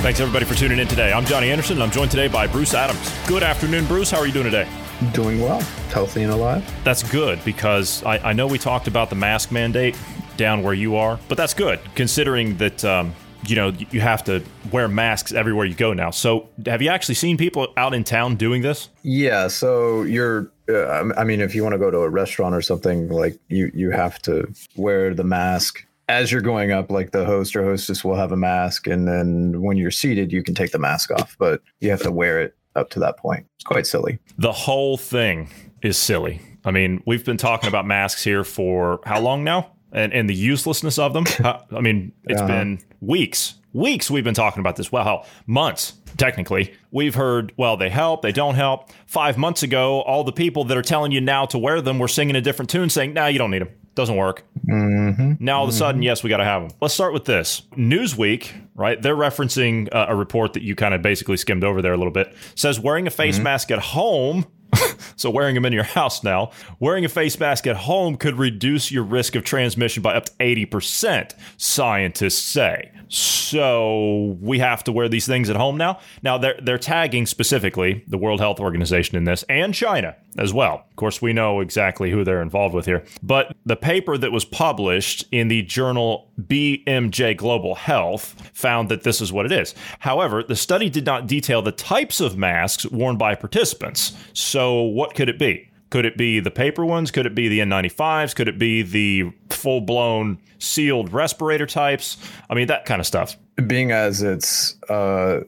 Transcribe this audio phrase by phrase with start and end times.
[0.00, 1.12] Thanks everybody for tuning in today.
[1.12, 2.98] I'm Johnny Anderson and I'm joined today by Bruce Adams.
[3.28, 4.10] Good afternoon, Bruce.
[4.10, 4.66] How are you doing today?
[5.12, 6.64] Doing well, healthy and alive.
[6.84, 9.98] That's good because I, I know we talked about the mask mandate
[10.38, 13.14] down where you are, but that's good considering that um,
[13.46, 16.10] you know you have to wear masks everywhere you go now.
[16.10, 18.88] So, have you actually seen people out in town doing this?
[19.02, 19.48] Yeah.
[19.48, 20.50] So you're.
[20.66, 23.70] Uh, I mean, if you want to go to a restaurant or something, like you,
[23.74, 28.04] you have to wear the mask as you're going up, like the host or hostess
[28.04, 31.36] will have a mask, and then when you're seated, you can take the mask off,
[31.38, 33.46] but you have to wear it up to that point.
[33.54, 34.18] It's quite silly.
[34.36, 35.50] The whole thing
[35.82, 36.40] is silly.
[36.64, 39.70] I mean, we've been talking about masks here for how long now?
[39.92, 41.24] And, and the uselessness of them.
[41.44, 42.48] I mean, it's uh-huh.
[42.48, 44.90] been weeks, weeks we've been talking about this.
[44.90, 46.74] Well, hell, months, technically.
[46.90, 48.90] We've heard, well, they help, they don't help.
[49.06, 52.08] Five months ago, all the people that are telling you now to wear them were
[52.08, 53.70] singing a different tune saying, nah, you don't need them.
[54.00, 54.44] Doesn't work.
[54.66, 55.44] Mm-hmm.
[55.44, 56.04] Now all of a sudden, mm-hmm.
[56.04, 56.78] yes, we got to have them.
[56.80, 57.64] Let's start with this.
[57.76, 59.00] Newsweek, right?
[59.00, 62.10] They're referencing uh, a report that you kind of basically skimmed over there a little
[62.10, 62.34] bit.
[62.54, 63.44] Says wearing a face mm-hmm.
[63.44, 64.46] mask at home
[65.16, 68.90] so wearing them in your house now, wearing a face mask at home could reduce
[68.90, 72.90] your risk of transmission by up to 80%, scientists say.
[73.08, 75.98] So we have to wear these things at home now.
[76.22, 80.84] Now they're they're tagging specifically the World Health Organization in this and China as well.
[80.88, 83.04] Of course, we know exactly who they're involved with here.
[83.22, 89.20] But the paper that was published in the journal BMJ Global Health found that this
[89.20, 89.74] is what it is.
[89.98, 94.16] However, the study did not detail the types of masks worn by participants.
[94.32, 95.68] So what could it be?
[95.90, 97.10] Could it be the paper ones?
[97.10, 98.34] Could it be the N95s?
[98.34, 102.16] Could it be the full blown sealed respirator types?
[102.48, 103.36] I mean, that kind of stuff.
[103.60, 105.40] Being as it's uh,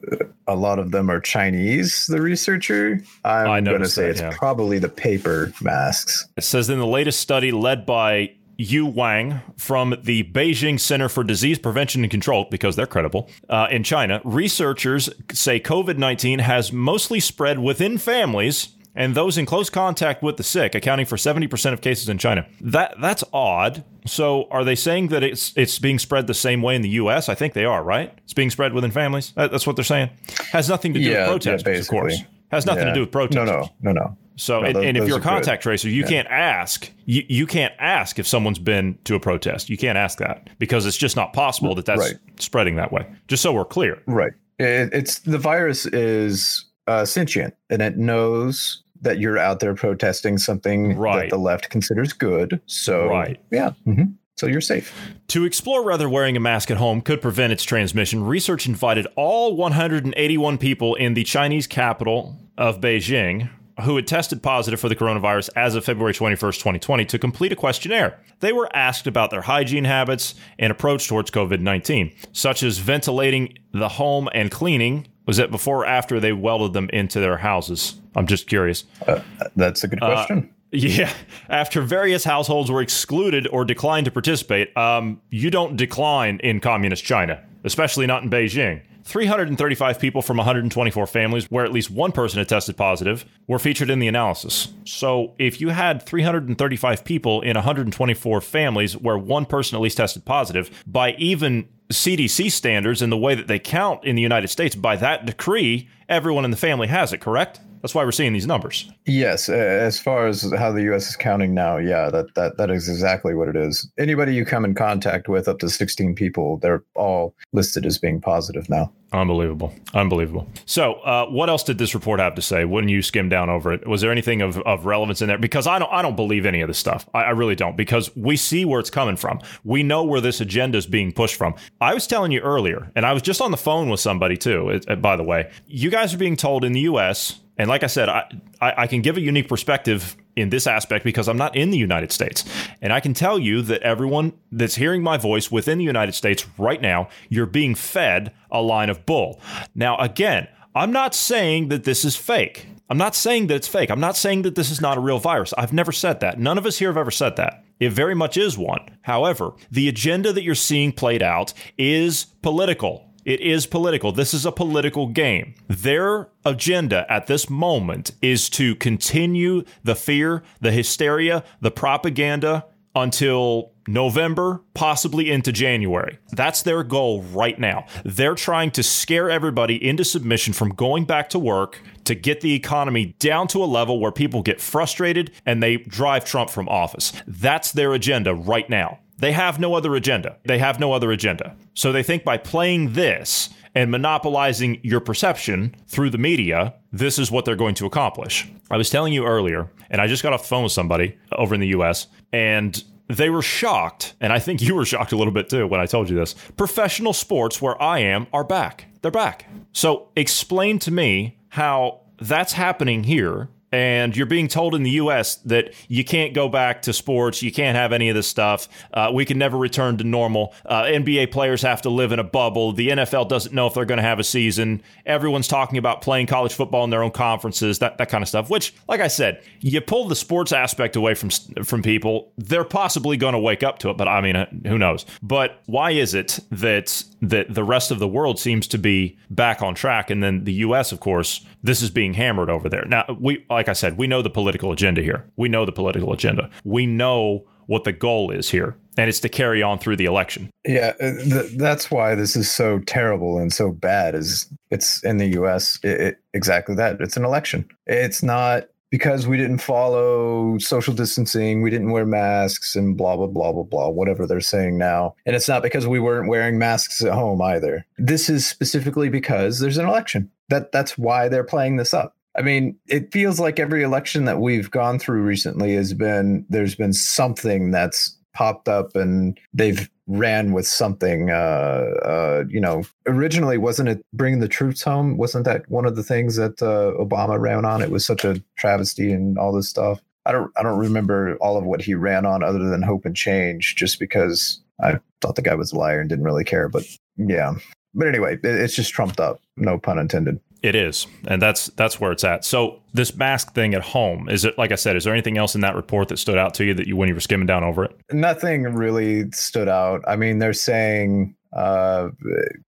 [0.47, 4.31] a lot of them are Chinese, the researcher, I'm going to say that, it's yeah.
[4.37, 6.27] probably the paper masks.
[6.37, 11.23] It says in the latest study led by Yu Wang from the Beijing Center for
[11.23, 16.71] Disease Prevention and Control, because they're credible, uh, in China, researchers say COVID 19 has
[16.71, 21.73] mostly spread within families and those in close contact with the sick, accounting for 70%
[21.73, 22.45] of cases in China.
[22.61, 23.83] That that's odd.
[24.05, 27.29] So are they saying that it's it's being spread the same way in the US?
[27.29, 28.13] I think they are, right?
[28.23, 29.33] It's being spread within families.
[29.35, 30.09] That's what they're saying.
[30.51, 32.21] Has nothing to do yeah, with protesters, yeah, of course.
[32.51, 32.89] Has nothing yeah.
[32.89, 33.69] to do with protesters.
[33.81, 34.17] No, no, no, no.
[34.35, 35.69] So, no, and, those, and, if you're a contact good.
[35.69, 36.91] tracer, you can't ask.
[37.05, 39.69] You, you can't ask if someone's been to a protest.
[39.69, 42.15] You can't ask that because it's just not possible that that's right.
[42.39, 43.07] spreading that way.
[43.27, 44.01] Just so we're clear.
[44.07, 44.33] Right.
[44.59, 50.37] It, it's the virus is uh, sentient and it knows that you're out there protesting
[50.37, 51.21] something right.
[51.21, 52.61] that the left considers good.
[52.65, 53.39] So, right.
[53.51, 53.71] yeah.
[53.85, 54.13] Mm-hmm.
[54.35, 54.93] So you're safe.
[55.27, 59.55] To explore whether wearing a mask at home could prevent its transmission, research invited all
[59.55, 63.49] 181 people in the Chinese capital of Beijing
[63.81, 67.55] who had tested positive for the coronavirus as of February 21st, 2020, to complete a
[67.55, 68.19] questionnaire.
[68.39, 73.57] They were asked about their hygiene habits and approach towards COVID 19, such as ventilating
[73.71, 75.07] the home and cleaning.
[75.25, 77.95] Was it before or after they welded them into their houses?
[78.15, 78.83] I'm just curious.
[79.07, 79.21] Uh,
[79.55, 80.49] that's a good uh, question.
[80.49, 81.13] Uh, yeah.
[81.49, 87.03] After various households were excluded or declined to participate, um, you don't decline in communist
[87.03, 88.81] China, especially not in Beijing.
[89.03, 93.89] 335 people from 124 families where at least one person had tested positive were featured
[93.89, 94.69] in the analysis.
[94.85, 100.25] So if you had 335 people in 124 families where one person at least tested
[100.25, 104.75] positive, by even CDC standards and the way that they count in the United States,
[104.75, 107.59] by that decree, everyone in the family has it, correct?
[107.83, 108.89] That's why we're seeing these numbers.
[109.05, 111.09] Yes, as far as how the U.S.
[111.09, 113.91] is counting now, yeah, that that that is exactly what it is.
[113.99, 118.21] Anybody you come in contact with, up to 16 people, they're all listed as being
[118.21, 118.93] positive now.
[119.11, 120.47] Unbelievable, unbelievable.
[120.65, 122.63] So, uh, what else did this report have to say?
[122.63, 125.37] When you skim down over it, was there anything of, of relevance in there?
[125.37, 127.07] Because I don't, I don't believe any of this stuff.
[127.13, 127.75] I, I really don't.
[127.75, 129.41] Because we see where it's coming from.
[129.65, 131.53] We know where this agenda is being pushed from.
[131.81, 134.69] I was telling you earlier, and I was just on the phone with somebody too.
[134.69, 137.87] It, by the way, you guys are being told in the U.S and like I
[137.87, 138.29] said, I,
[138.59, 141.77] I, I, can give a unique perspective in this aspect because I'm not in the
[141.77, 142.43] United States.
[142.81, 146.45] And I can tell you that everyone that's hearing my voice within the United States
[146.57, 149.39] right now, you're being fed a line of bull.
[149.73, 152.67] Now, again, I'm not saying that this is fake.
[152.89, 153.89] I'm not saying that it's fake.
[153.89, 155.53] I'm not saying that this is not a real virus.
[155.57, 156.37] I've never said that.
[156.37, 157.63] None of us here have ever said that.
[157.79, 158.97] It very much is one.
[159.03, 164.11] However, the agenda that you're seeing played out is political it is political.
[164.11, 165.55] This is a political game.
[165.67, 173.71] Their agenda at this moment is to continue the fear, the hysteria, the propaganda until
[173.87, 176.17] November, possibly into January.
[176.31, 177.85] That's their goal right now.
[178.05, 182.53] They're trying to scare everybody into submission from going back to work to get the
[182.53, 187.13] economy down to a level where people get frustrated and they drive Trump from office.
[187.27, 188.99] That's their agenda right now.
[189.17, 190.37] They have no other agenda.
[190.45, 191.55] They have no other agenda.
[191.73, 197.31] So they think by playing this and monopolizing your perception through the media, this is
[197.31, 198.47] what they're going to accomplish.
[198.69, 201.55] I was telling you earlier, and I just got off the phone with somebody over
[201.55, 205.33] in the US, and they were shocked, and I think you were shocked a little
[205.33, 206.33] bit too when I told you this.
[206.57, 208.85] Professional sports, where I am, are back.
[209.01, 209.45] They're back.
[209.73, 215.37] So explain to me how that's happening here and you're being told in the U.S.
[215.37, 218.69] that you can't go back to sports, you can't have any of this stuff.
[218.93, 220.53] Uh, we can never return to normal.
[220.63, 222.71] Uh, NBA players have to live in a bubble.
[222.71, 224.83] The NFL doesn't know if they're going to have a season.
[225.07, 228.47] Everyone's talking about playing college football in their own conferences, that that kind of stuff.
[228.47, 231.31] Which, like I said, you pull the sports aspect away from
[231.63, 233.97] from people, they're possibly going to wake up to it.
[233.97, 235.03] But I mean, uh, who knows?
[235.23, 239.61] But why is it that that the rest of the world seems to be back
[239.61, 240.91] on track, and then the U.S.
[240.91, 242.85] of course this is being hammered over there.
[242.85, 245.25] Now, we, like I said, we know the political agenda here.
[245.37, 246.49] We know the political agenda.
[246.65, 250.49] We know what the goal is here, and it's to carry on through the election.
[250.67, 254.15] Yeah, uh, th- that's why this is so terrible and so bad.
[254.15, 255.79] Is it's in the U.S.
[255.81, 256.99] It, it, exactly that.
[256.99, 257.65] It's an election.
[257.87, 263.25] It's not because we didn't follow social distancing, we didn't wear masks, and blah, blah,
[263.25, 265.15] blah, blah, blah, whatever they're saying now.
[265.25, 267.87] And it's not because we weren't wearing masks at home either.
[267.97, 270.29] This is specifically because there's an election.
[270.49, 272.15] That That's why they're playing this up.
[272.37, 276.75] I mean, it feels like every election that we've gone through recently has been there's
[276.75, 283.57] been something that's popped up and they've ran with something uh uh you know originally
[283.57, 285.17] wasn't it bringing the troops home?
[285.17, 287.81] Wasn't that one of the things that uh, obama ran on?
[287.81, 290.01] It was such a travesty and all this stuff.
[290.25, 293.15] I don't i don't remember all of what he ran on other than hope and
[293.15, 296.83] change just because i thought the guy was a liar and didn't really care but
[297.17, 297.53] yeah.
[297.93, 301.99] But anyway it, it's just trumped up no pun intended it is, and that's that's
[301.99, 302.45] where it's at.
[302.45, 304.57] So this mask thing at home is it?
[304.57, 306.73] Like I said, is there anything else in that report that stood out to you
[306.73, 307.95] that you when you were skimming down over it?
[308.11, 310.01] Nothing really stood out.
[310.07, 312.09] I mean, they're saying uh,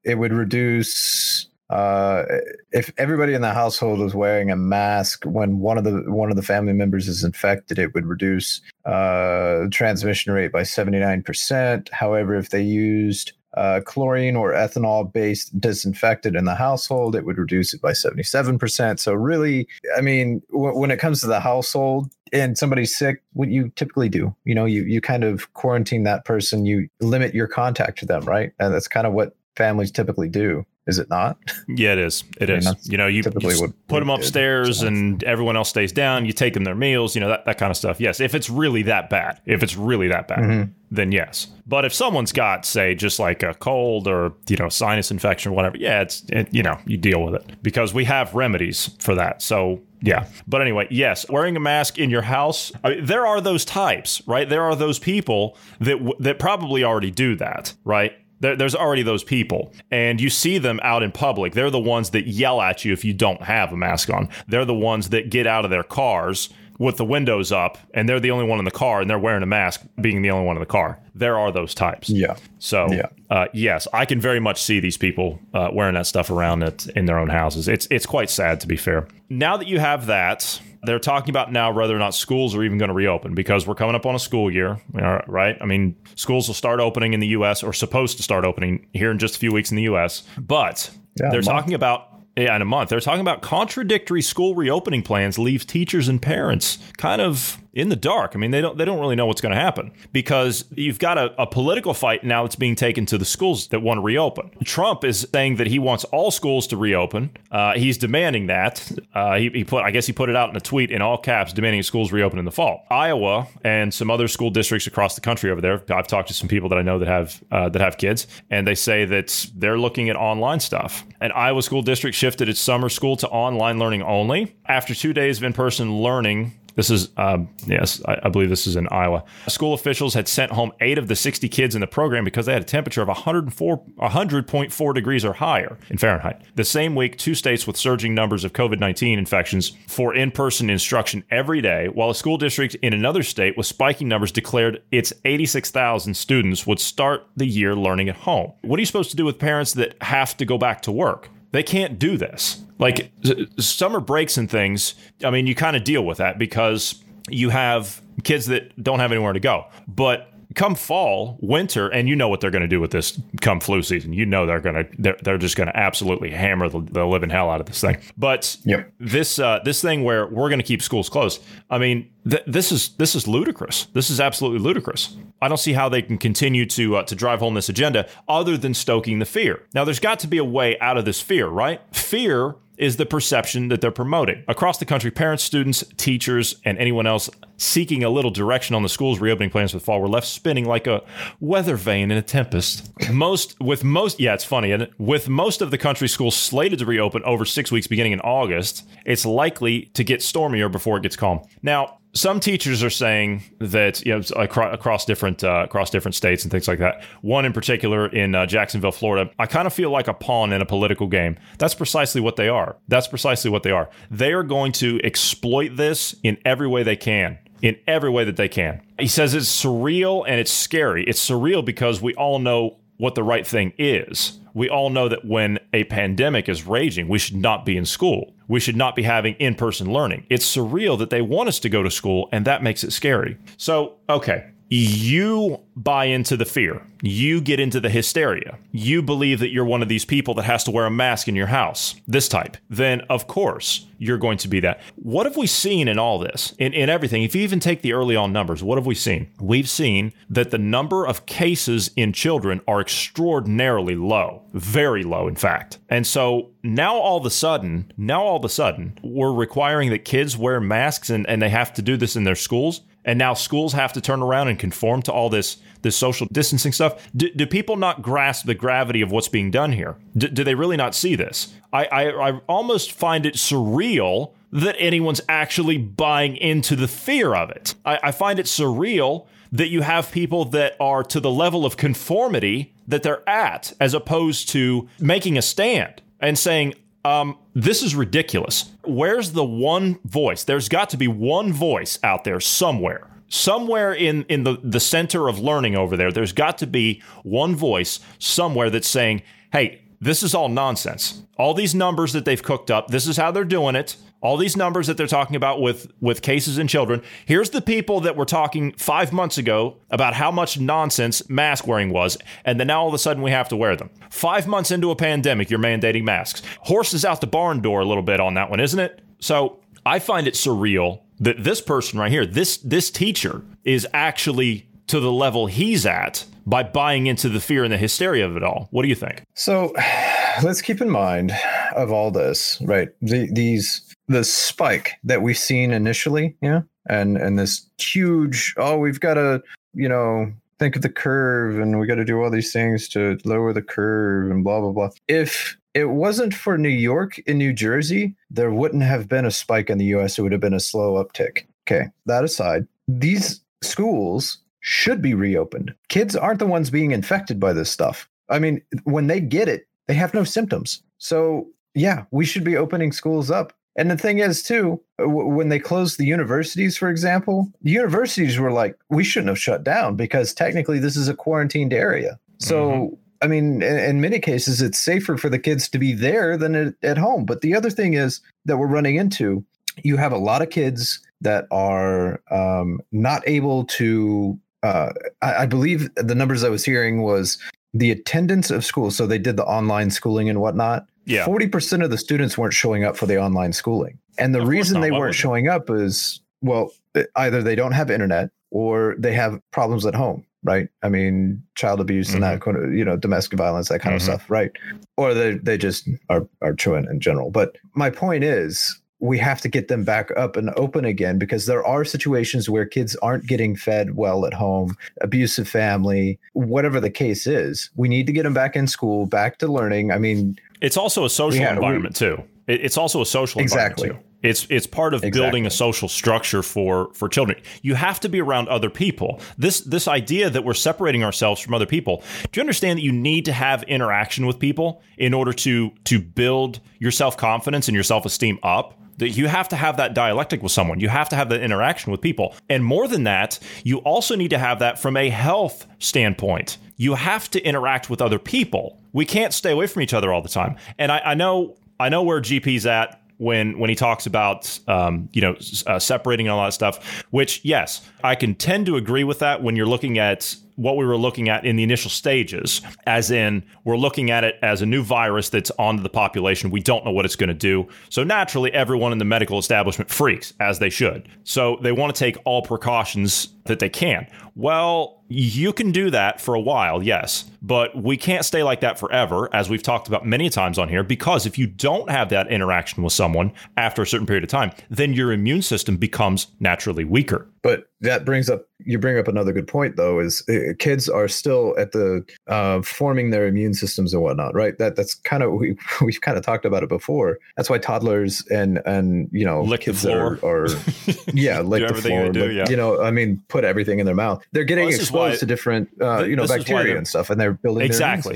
[0.04, 2.24] it would reduce uh,
[2.72, 6.36] if everybody in the household is wearing a mask when one of the one of
[6.36, 11.90] the family members is infected, it would reduce uh, transmission rate by seventy nine percent.
[11.92, 17.38] However, if they used uh, chlorine or ethanol based disinfectant in the household, it would
[17.38, 19.00] reduce it by 77%.
[19.00, 19.68] So, really,
[19.98, 24.10] I mean, w- when it comes to the household and somebody's sick, what you typically
[24.10, 28.06] do, you know, you, you kind of quarantine that person, you limit your contact to
[28.06, 28.52] them, right?
[28.60, 30.66] And that's kind of what families typically do.
[30.88, 31.40] Is it not?
[31.68, 32.24] Yeah, it is.
[32.40, 32.90] It I mean, is.
[32.90, 36.26] You know, you, you put them upstairs did, and everyone else stays down.
[36.26, 38.00] You take them their meals, you know, that, that kind of stuff.
[38.00, 40.72] Yes, if it's really that bad, if it's really that bad, mm-hmm.
[40.92, 41.48] then yes.
[41.66, 45.56] But if someone's got, say, just like a cold or, you know, sinus infection or
[45.56, 49.16] whatever, yeah, it's, it, you know, you deal with it because we have remedies for
[49.16, 49.42] that.
[49.42, 50.28] So, yeah.
[50.48, 54.22] But anyway, yes, wearing a mask in your house, I mean, there are those types,
[54.28, 54.48] right?
[54.48, 58.14] There are those people that, that probably already do that, right?
[58.46, 61.54] There, there's already those people, and you see them out in public.
[61.54, 64.30] They're the ones that yell at you if you don't have a mask on.
[64.48, 68.20] They're the ones that get out of their cars with the windows up, and they're
[68.20, 70.56] the only one in the car, and they're wearing a mask, being the only one
[70.56, 71.00] in the car.
[71.14, 72.10] There are those types.
[72.10, 72.36] Yeah.
[72.60, 73.08] So, yeah.
[73.30, 76.88] Uh, yes, I can very much see these people uh, wearing that stuff around it
[76.88, 77.68] in their own houses.
[77.68, 79.08] It's it's quite sad, to be fair.
[79.30, 82.78] Now that you have that, they're talking about now whether or not schools are even
[82.78, 85.58] going to reopen because we're coming up on a school year, right?
[85.60, 87.64] I mean, schools will start opening in the U.S.
[87.64, 90.24] or supposed to start opening here in just a few weeks in the U.S.
[90.38, 90.90] But
[91.20, 92.90] yeah, they're talking about in a month.
[92.90, 97.96] They're talking about contradictory school reopening plans leave teachers and parents kind of in the
[97.96, 98.32] dark.
[98.34, 101.18] I mean, they don't they don't really know what's going to happen because you've got
[101.18, 104.50] a, a, political fight now that's being taken to the schools that want to reopen.
[104.64, 107.30] Trump is saying that he wants all schools to reopen.
[107.52, 108.90] Uh, he's demanding that.
[109.14, 111.18] Uh, he, he, put I guess he put it out in a tweet in all
[111.18, 112.86] caps, demanding schools reopen in the fall.
[112.90, 115.84] Iowa and some other school districts across the country over there.
[115.94, 118.66] I've talked to some people that I know that have uh, that have kids, and
[118.66, 121.06] they say that they're looking at online stuff.
[121.20, 125.40] An Iowa school district shifted its summer school to online learning only after two days
[125.40, 129.24] of in person learning This is, um, yes, I, I, believe this is in Iowa.
[129.48, 132.54] School officials had sent home eight of the 60 kids in the program because they
[132.54, 136.42] had a temperature of 104, 100.4 degrees or higher in Fahrenheit.
[136.56, 140.70] The same week, two states with surging numbers of COVID 19 infections for in person
[140.70, 145.14] instruction every day, while a school district in another state with spiking numbers declared its
[145.24, 148.52] 86,000 students would start the year learning at home.
[148.62, 151.30] What are you supposed to do with parents that have to go back to work?
[151.56, 152.62] They can't do this.
[152.80, 153.14] Like
[153.60, 154.94] summer breaks and things,
[155.24, 159.14] I mean, you kind of deal with that because you have kids that don't have
[159.14, 159.68] anywhere to go.
[159.88, 163.62] But come fall, winter, and you know what they're going to do with this come
[163.62, 164.12] flu season.
[164.12, 167.30] You know they're going to they're, they're just going to absolutely hammer the, the, living
[167.30, 168.00] hell out of this thing.
[168.18, 168.92] But yep.
[169.00, 171.42] this uh, this thing where we're going to keep schools closed.
[171.70, 173.86] I mean, th- this is this is ludicrous.
[173.94, 175.16] This is absolutely ludicrous.
[175.42, 178.58] I don't see how they can continue to uh, to drive home this agenda other
[178.58, 179.64] than stoking the fear.
[179.74, 181.82] Now, there's got to be a way out of this fear, right?
[181.92, 184.44] Fear is the perception that they're promoting.
[184.48, 188.90] Across the country, parents, students, teachers, and anyone else seeking a little direction on the
[188.90, 191.02] school's reopening plans for the fall were left spinning like a
[191.40, 192.92] weather vane in a tempest.
[193.12, 196.86] Most with most yeah, it's funny, and with most of the country schools slated to
[196.86, 201.16] reopen over six weeks beginning in August, it's likely to get stormier before it gets
[201.16, 201.42] calm.
[201.62, 206.44] Now, some teachers are saying that you know across, across different uh, across different states
[206.44, 207.04] and things like that.
[207.22, 209.30] One in particular in uh, Jacksonville, Florida.
[209.38, 211.38] I kind of feel like a pawn in a political game.
[211.58, 212.78] That's precisely what they are.
[212.88, 213.90] That's precisely what they are.
[214.10, 217.38] They are going to exploit this in every way they can.
[217.62, 218.82] In every way that they can.
[219.00, 221.04] He says it's surreal and it's scary.
[221.06, 224.40] It's surreal because we all know what the right thing is.
[224.56, 228.34] We all know that when a pandemic is raging, we should not be in school.
[228.48, 230.26] We should not be having in person learning.
[230.30, 233.38] It's surreal that they want us to go to school, and that makes it scary.
[233.58, 236.86] So, okay, you buy into the fear.
[237.02, 238.58] You get into the hysteria.
[238.72, 241.36] You believe that you're one of these people that has to wear a mask in
[241.36, 242.58] your house, this type.
[242.70, 244.82] Then, of course, you're going to be that.
[244.96, 247.24] What have we seen in all this, in, in everything?
[247.24, 249.28] If you even take the early on numbers, what have we seen?
[249.40, 255.36] We've seen that the number of cases in children are extraordinarily low, very low, in
[255.36, 255.78] fact.
[255.90, 260.06] And so now all of a sudden, now all of a sudden, we're requiring that
[260.06, 263.34] kids wear masks and, and they have to do this in their schools and now
[263.34, 267.08] schools have to turn around and conform to all this this social distancing stuff.
[267.16, 269.98] Do, do people not grasp the gravity of what's being done here?
[270.18, 271.54] Do, do they really not see this?
[271.72, 277.52] I, I, I almost find it surreal that anyone's actually buying into the fear of
[277.52, 277.76] it.
[277.86, 281.78] I, I find it surreal that you have people that are to the level of
[281.78, 286.74] conformity that they're at, as opposed to making a stand and saying,
[287.06, 288.72] um, this is ridiculous.
[288.84, 290.44] Where's the one voice?
[290.44, 293.08] There's got to be one voice out there somewhere.
[293.28, 297.56] Somewhere in, in the, the center of learning over there, there's got to be one
[297.56, 299.22] voice somewhere that's saying,
[299.52, 301.22] hey, this is all nonsense.
[301.38, 304.58] All these numbers that they've cooked up, this is how they're doing it all these
[304.58, 307.02] numbers that they're talking about with with cases in children.
[307.26, 311.92] Here's the people that were talking five months ago about how much nonsense mask wearing
[311.92, 313.90] was, and then now all of a sudden we have to wear them.
[314.10, 316.42] Five months into a pandemic, you're mandating masks.
[316.62, 319.02] Horses out the barn door a little bit on that one, isn't it?
[319.20, 324.68] So I find it surreal that this person right here, this this teacher, is actually
[324.88, 328.44] to the level he's at by buying into the fear and the hysteria of it
[328.44, 328.68] all.
[328.72, 329.24] What do you think?
[329.34, 329.74] So
[330.44, 331.32] let's keep in mind
[331.76, 332.90] of all this, right?
[333.02, 339.00] The, these the spike that we've seen initially, yeah, and and this huge oh we've
[339.00, 339.42] got to
[339.74, 343.18] you know think of the curve and we got to do all these things to
[343.26, 344.90] lower the curve and blah blah blah.
[345.08, 349.70] If it wasn't for New York and New Jersey, there wouldn't have been a spike
[349.70, 350.18] in the US.
[350.18, 351.46] It would have been a slow uptick.
[351.68, 355.74] Okay, that aside, these schools should be reopened.
[355.90, 358.10] Kids aren't the ones being infected by this stuff.
[358.30, 360.82] I mean, when they get it, they have no symptoms.
[360.98, 365.50] So, yeah, we should be opening schools up and the thing is, too, w- when
[365.50, 369.96] they closed the universities, for example, the universities were like, we shouldn't have shut down
[369.96, 372.20] because technically this is a quarantined area.
[372.40, 372.96] So, mm-hmm.
[373.22, 376.56] I mean, in, in, many cases, it's safer for the kids to be there than
[376.56, 377.26] at, at home.
[377.26, 379.46] But the other thing is that we're running into
[379.84, 384.40] you have a lot of kids that are um, not able to.
[384.64, 384.92] Uh,
[385.22, 387.38] I, I believe the numbers I was hearing was
[387.74, 388.90] the attendance of school.
[388.90, 391.26] So they did the online schooling and whatnot yeah.
[391.26, 394.00] 40% of the students weren't showing up for the online schooling.
[394.18, 396.72] And the of reason they weren't showing up is, well,
[397.16, 400.70] either they don't have internet or they have problems at home, right?
[400.84, 402.24] I mean, child abuse mm-hmm.
[402.24, 402.76] and that, mm-hmm.
[402.76, 404.12] you know, domestic violence, that kind mm-hmm.
[404.12, 404.52] of stuff, right?
[404.98, 407.32] Or they, they just are, are truant in general.
[407.32, 411.46] But my point is, we have to get them back up and open again because
[411.46, 416.90] there are situations where kids aren't getting fed well at home, abusive family, whatever the
[416.90, 417.70] case is.
[417.76, 419.92] We need to get them back in school, back to learning.
[419.92, 422.24] I mean, it's also a social environment we, too.
[422.48, 423.88] It's also a social exactly.
[423.88, 424.12] environment too.
[424.28, 425.22] It's it's part of exactly.
[425.22, 427.40] building a social structure for for children.
[427.62, 429.22] You have to be around other people.
[429.38, 432.04] This this idea that we're separating ourselves from other people.
[432.32, 436.00] Do you understand that you need to have interaction with people in order to to
[436.00, 438.80] build your self confidence and your self esteem up?
[438.98, 440.80] that you have to have that dialectic with someone.
[440.80, 442.34] You have to have that interaction with people.
[442.50, 446.58] And more than that, you also need to have that from a health standpoint.
[446.78, 448.80] You have to interact with other people.
[448.96, 450.56] We can't stay away from each other all the time.
[450.80, 455.10] And I, I know I know where GP's at when when he talks about um,
[455.12, 455.36] you know
[455.68, 457.04] uh, separating and all that stuff.
[457.12, 460.86] Which yes, I can tend to agree with that when you're looking at what we
[460.86, 464.66] were looking at in the initial stages, as in we're looking at it as a
[464.66, 466.50] new virus that's onto the population.
[466.50, 467.68] We don't know what it's going to do.
[467.90, 471.10] So naturally, everyone in the medical establishment freaks, as they should.
[471.26, 474.08] So they want to take all precautions that they can.
[474.36, 478.80] Well, you can do that for a while, yes, but we can't stay like that
[478.80, 482.28] forever, as we've talked about many times on here, because if you don't have that
[482.32, 486.84] interaction with someone after a certain period of time, then your immune system becomes naturally
[486.84, 487.28] weaker.
[487.44, 491.08] But that brings up you bring up another good point though is uh, kids are
[491.08, 495.34] still at the uh, forming their immune systems and whatnot right that that's kind of
[495.40, 499.44] we, we've kind of talked about it before that's why toddlers and and you know
[499.44, 500.48] lick kids are, are
[501.14, 502.50] yeah lick the floor do, yeah.
[502.50, 504.26] you know i mean put everything in their mouth.
[504.32, 507.34] They're getting well, exposed why, to different uh, you know bacteria and stuff and they're
[507.34, 508.16] building exactly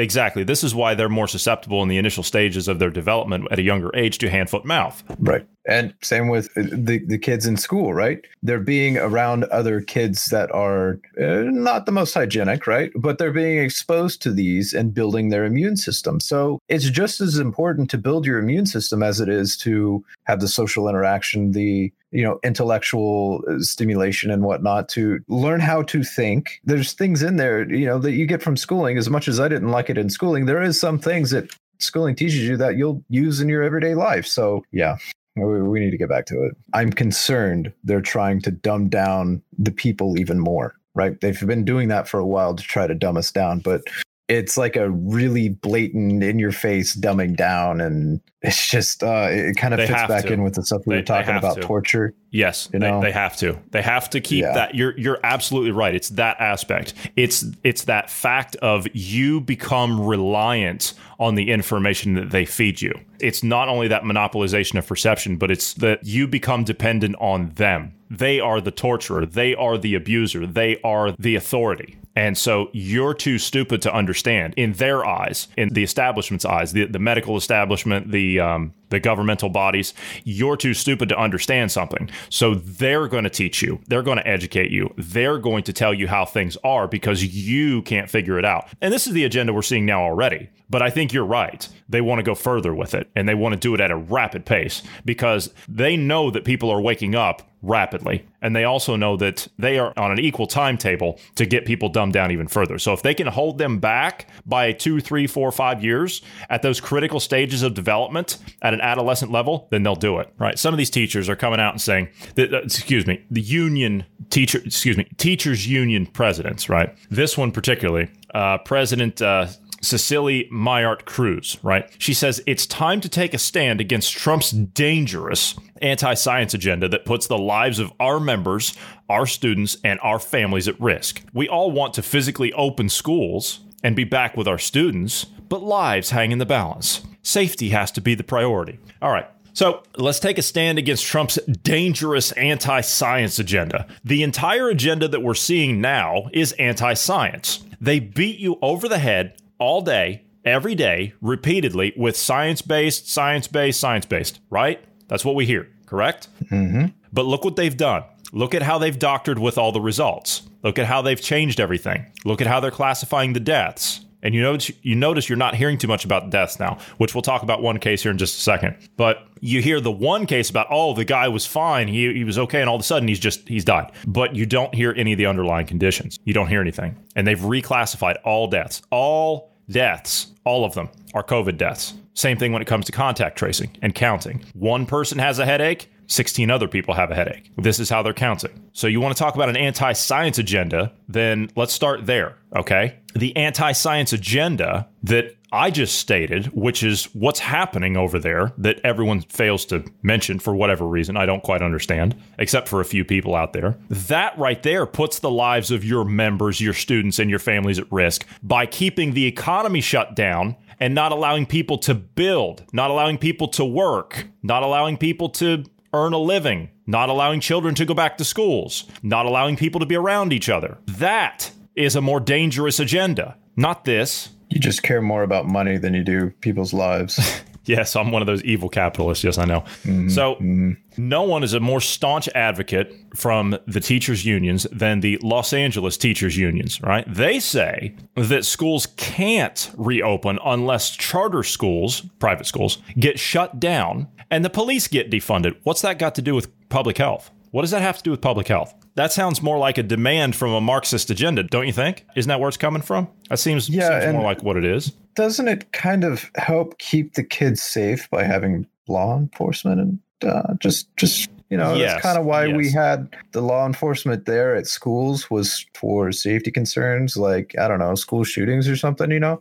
[0.00, 3.58] exactly this is why they're more susceptible in the initial stages of their development at
[3.58, 7.56] a younger age to hand foot mouth right and same with the, the kids in
[7.56, 8.24] school, right?
[8.42, 12.90] They're being around other kids that are uh, not the most hygienic, right?
[12.96, 16.18] But they're being exposed to these and building their immune system.
[16.18, 20.40] So it's just as important to build your immune system as it is to have
[20.40, 26.02] the social interaction, the you know intellectual uh, stimulation and whatnot to learn how to
[26.02, 29.38] think there's things in there you know that you get from schooling as much as
[29.38, 32.76] i didn't like it in schooling there is some things that schooling teaches you that
[32.76, 34.96] you'll use in your everyday life so yeah
[35.36, 36.56] we, we need to get back to it.
[36.74, 41.20] I'm concerned they're trying to dumb down the people even more, right?
[41.20, 43.82] They've been doing that for a while to try to dumb us down, but
[44.28, 49.56] it's like a really blatant in your face dumbing down and it's just uh it
[49.56, 50.32] kind of they fits back to.
[50.32, 51.60] in with the stuff we they, were talking about to.
[51.60, 53.00] torture yes you know?
[53.00, 53.58] they, they, have to.
[53.70, 54.52] They have to keep yeah.
[54.52, 54.74] that.
[54.74, 55.94] You're you're absolutely right.
[55.94, 56.94] It's that aspect.
[57.16, 62.92] It's it's that fact of you become reliant on the information that they feed you.
[63.18, 67.94] It's not only that monopolization of perception but it's that you become dependent on them.
[68.10, 69.24] They are the torturer.
[69.24, 70.46] They are the abuser.
[70.46, 71.96] They are the authority.
[72.16, 74.54] And so you're too stupid to understand.
[74.56, 79.48] In their eyes, in the establishment's eyes, the, the medical establishment, the um, the governmental
[79.48, 82.10] bodies, you're too stupid to understand something.
[82.28, 83.80] So they're going to teach you.
[83.88, 84.92] They're going to educate you.
[84.96, 88.68] They're going to tell you how things are because you can't figure it out.
[88.80, 90.50] And this is the agenda we're seeing now already.
[90.68, 91.68] But I think you're right.
[91.88, 93.96] They want to go further with it and they want to do it at a
[93.96, 98.24] rapid pace because they know that people are waking up rapidly.
[98.42, 102.14] And they also know that they are on an equal timetable to get people dumbed
[102.14, 102.78] down even further.
[102.78, 106.80] So if they can hold them back by two, three, four, five years at those
[106.80, 110.32] critical stages of development at an adolescent level, then they'll do it.
[110.38, 110.58] Right.
[110.58, 114.04] Some of these teachers are coming out and saying that, uh, excuse me, the union
[114.30, 116.96] teacher, excuse me, teachers union presidents, right?
[117.10, 119.48] This one particularly, uh, President uh,
[119.80, 121.90] Cecily Myart Cruz, right?
[121.98, 127.04] She says it's time to take a stand against Trump's dangerous anti science agenda that
[127.04, 128.76] puts the lives of our members,
[129.08, 131.22] our students, and our families at risk.
[131.32, 136.10] We all want to physically open schools and be back with our students, but lives
[136.10, 137.02] hang in the balance.
[137.22, 138.78] Safety has to be the priority.
[139.00, 139.28] All right.
[139.52, 143.86] So let's take a stand against Trump's dangerous anti science agenda.
[144.04, 147.64] The entire agenda that we're seeing now is anti science.
[147.80, 153.46] They beat you over the head all day, every day, repeatedly with science based, science
[153.46, 154.82] based, science based, right?
[155.06, 156.28] That's what we hear, correct?
[156.46, 156.86] Mm-hmm.
[157.12, 158.04] But look what they've done.
[158.32, 160.42] Look at how they've doctored with all the results.
[160.62, 162.06] Look at how they've changed everything.
[162.24, 164.04] Look at how they're classifying the deaths.
[164.22, 167.22] And you notice you notice you're not hearing too much about deaths now, which we'll
[167.22, 168.76] talk about one case here in just a second.
[168.96, 172.38] But you hear the one case about oh the guy was fine, he he was
[172.38, 173.92] okay, and all of a sudden he's just he's died.
[174.06, 176.18] But you don't hear any of the underlying conditions.
[176.24, 181.22] You don't hear anything, and they've reclassified all deaths, all deaths, all of them are
[181.22, 181.94] COVID deaths.
[182.14, 184.44] Same thing when it comes to contact tracing and counting.
[184.54, 187.50] One person has a headache, 16 other people have a headache.
[187.56, 188.50] This is how they're counting.
[188.72, 192.96] So you want to talk about an anti science agenda, then let's start there, okay?
[193.14, 198.80] The anti science agenda that I just stated, which is what's happening over there that
[198.84, 201.16] everyone fails to mention for whatever reason.
[201.16, 203.76] I don't quite understand, except for a few people out there.
[203.88, 207.90] That right there puts the lives of your members, your students, and your families at
[207.90, 213.18] risk by keeping the economy shut down and not allowing people to build, not allowing
[213.18, 217.94] people to work, not allowing people to earn a living, not allowing children to go
[217.94, 220.78] back to schools, not allowing people to be around each other.
[220.86, 224.30] That is a more dangerous agenda, not this.
[224.50, 227.42] You just care more about money than you do people's lives.
[227.66, 229.22] Yes, I'm one of those evil capitalists.
[229.22, 229.60] Yes, I know.
[229.84, 230.08] Mm-hmm.
[230.08, 230.72] So, mm-hmm.
[230.96, 235.96] no one is a more staunch advocate from the teachers' unions than the Los Angeles
[235.96, 237.04] teachers' unions, right?
[237.06, 244.44] They say that schools can't reopen unless charter schools, private schools, get shut down and
[244.44, 245.56] the police get defunded.
[245.62, 247.30] What's that got to do with public health?
[247.50, 248.74] What does that have to do with public health?
[249.00, 252.04] That sounds more like a demand from a Marxist agenda, don't you think?
[252.16, 253.08] Isn't that where it's coming from?
[253.30, 254.90] That seems, yeah, seems more like what it is.
[255.16, 259.98] Doesn't it kind of help keep the kids safe by having law enforcement and
[260.30, 262.56] uh, just just you know yes, that's kind of why yes.
[262.58, 267.78] we had the law enforcement there at schools was for safety concerns like i don't
[267.78, 269.40] know school shootings or something you know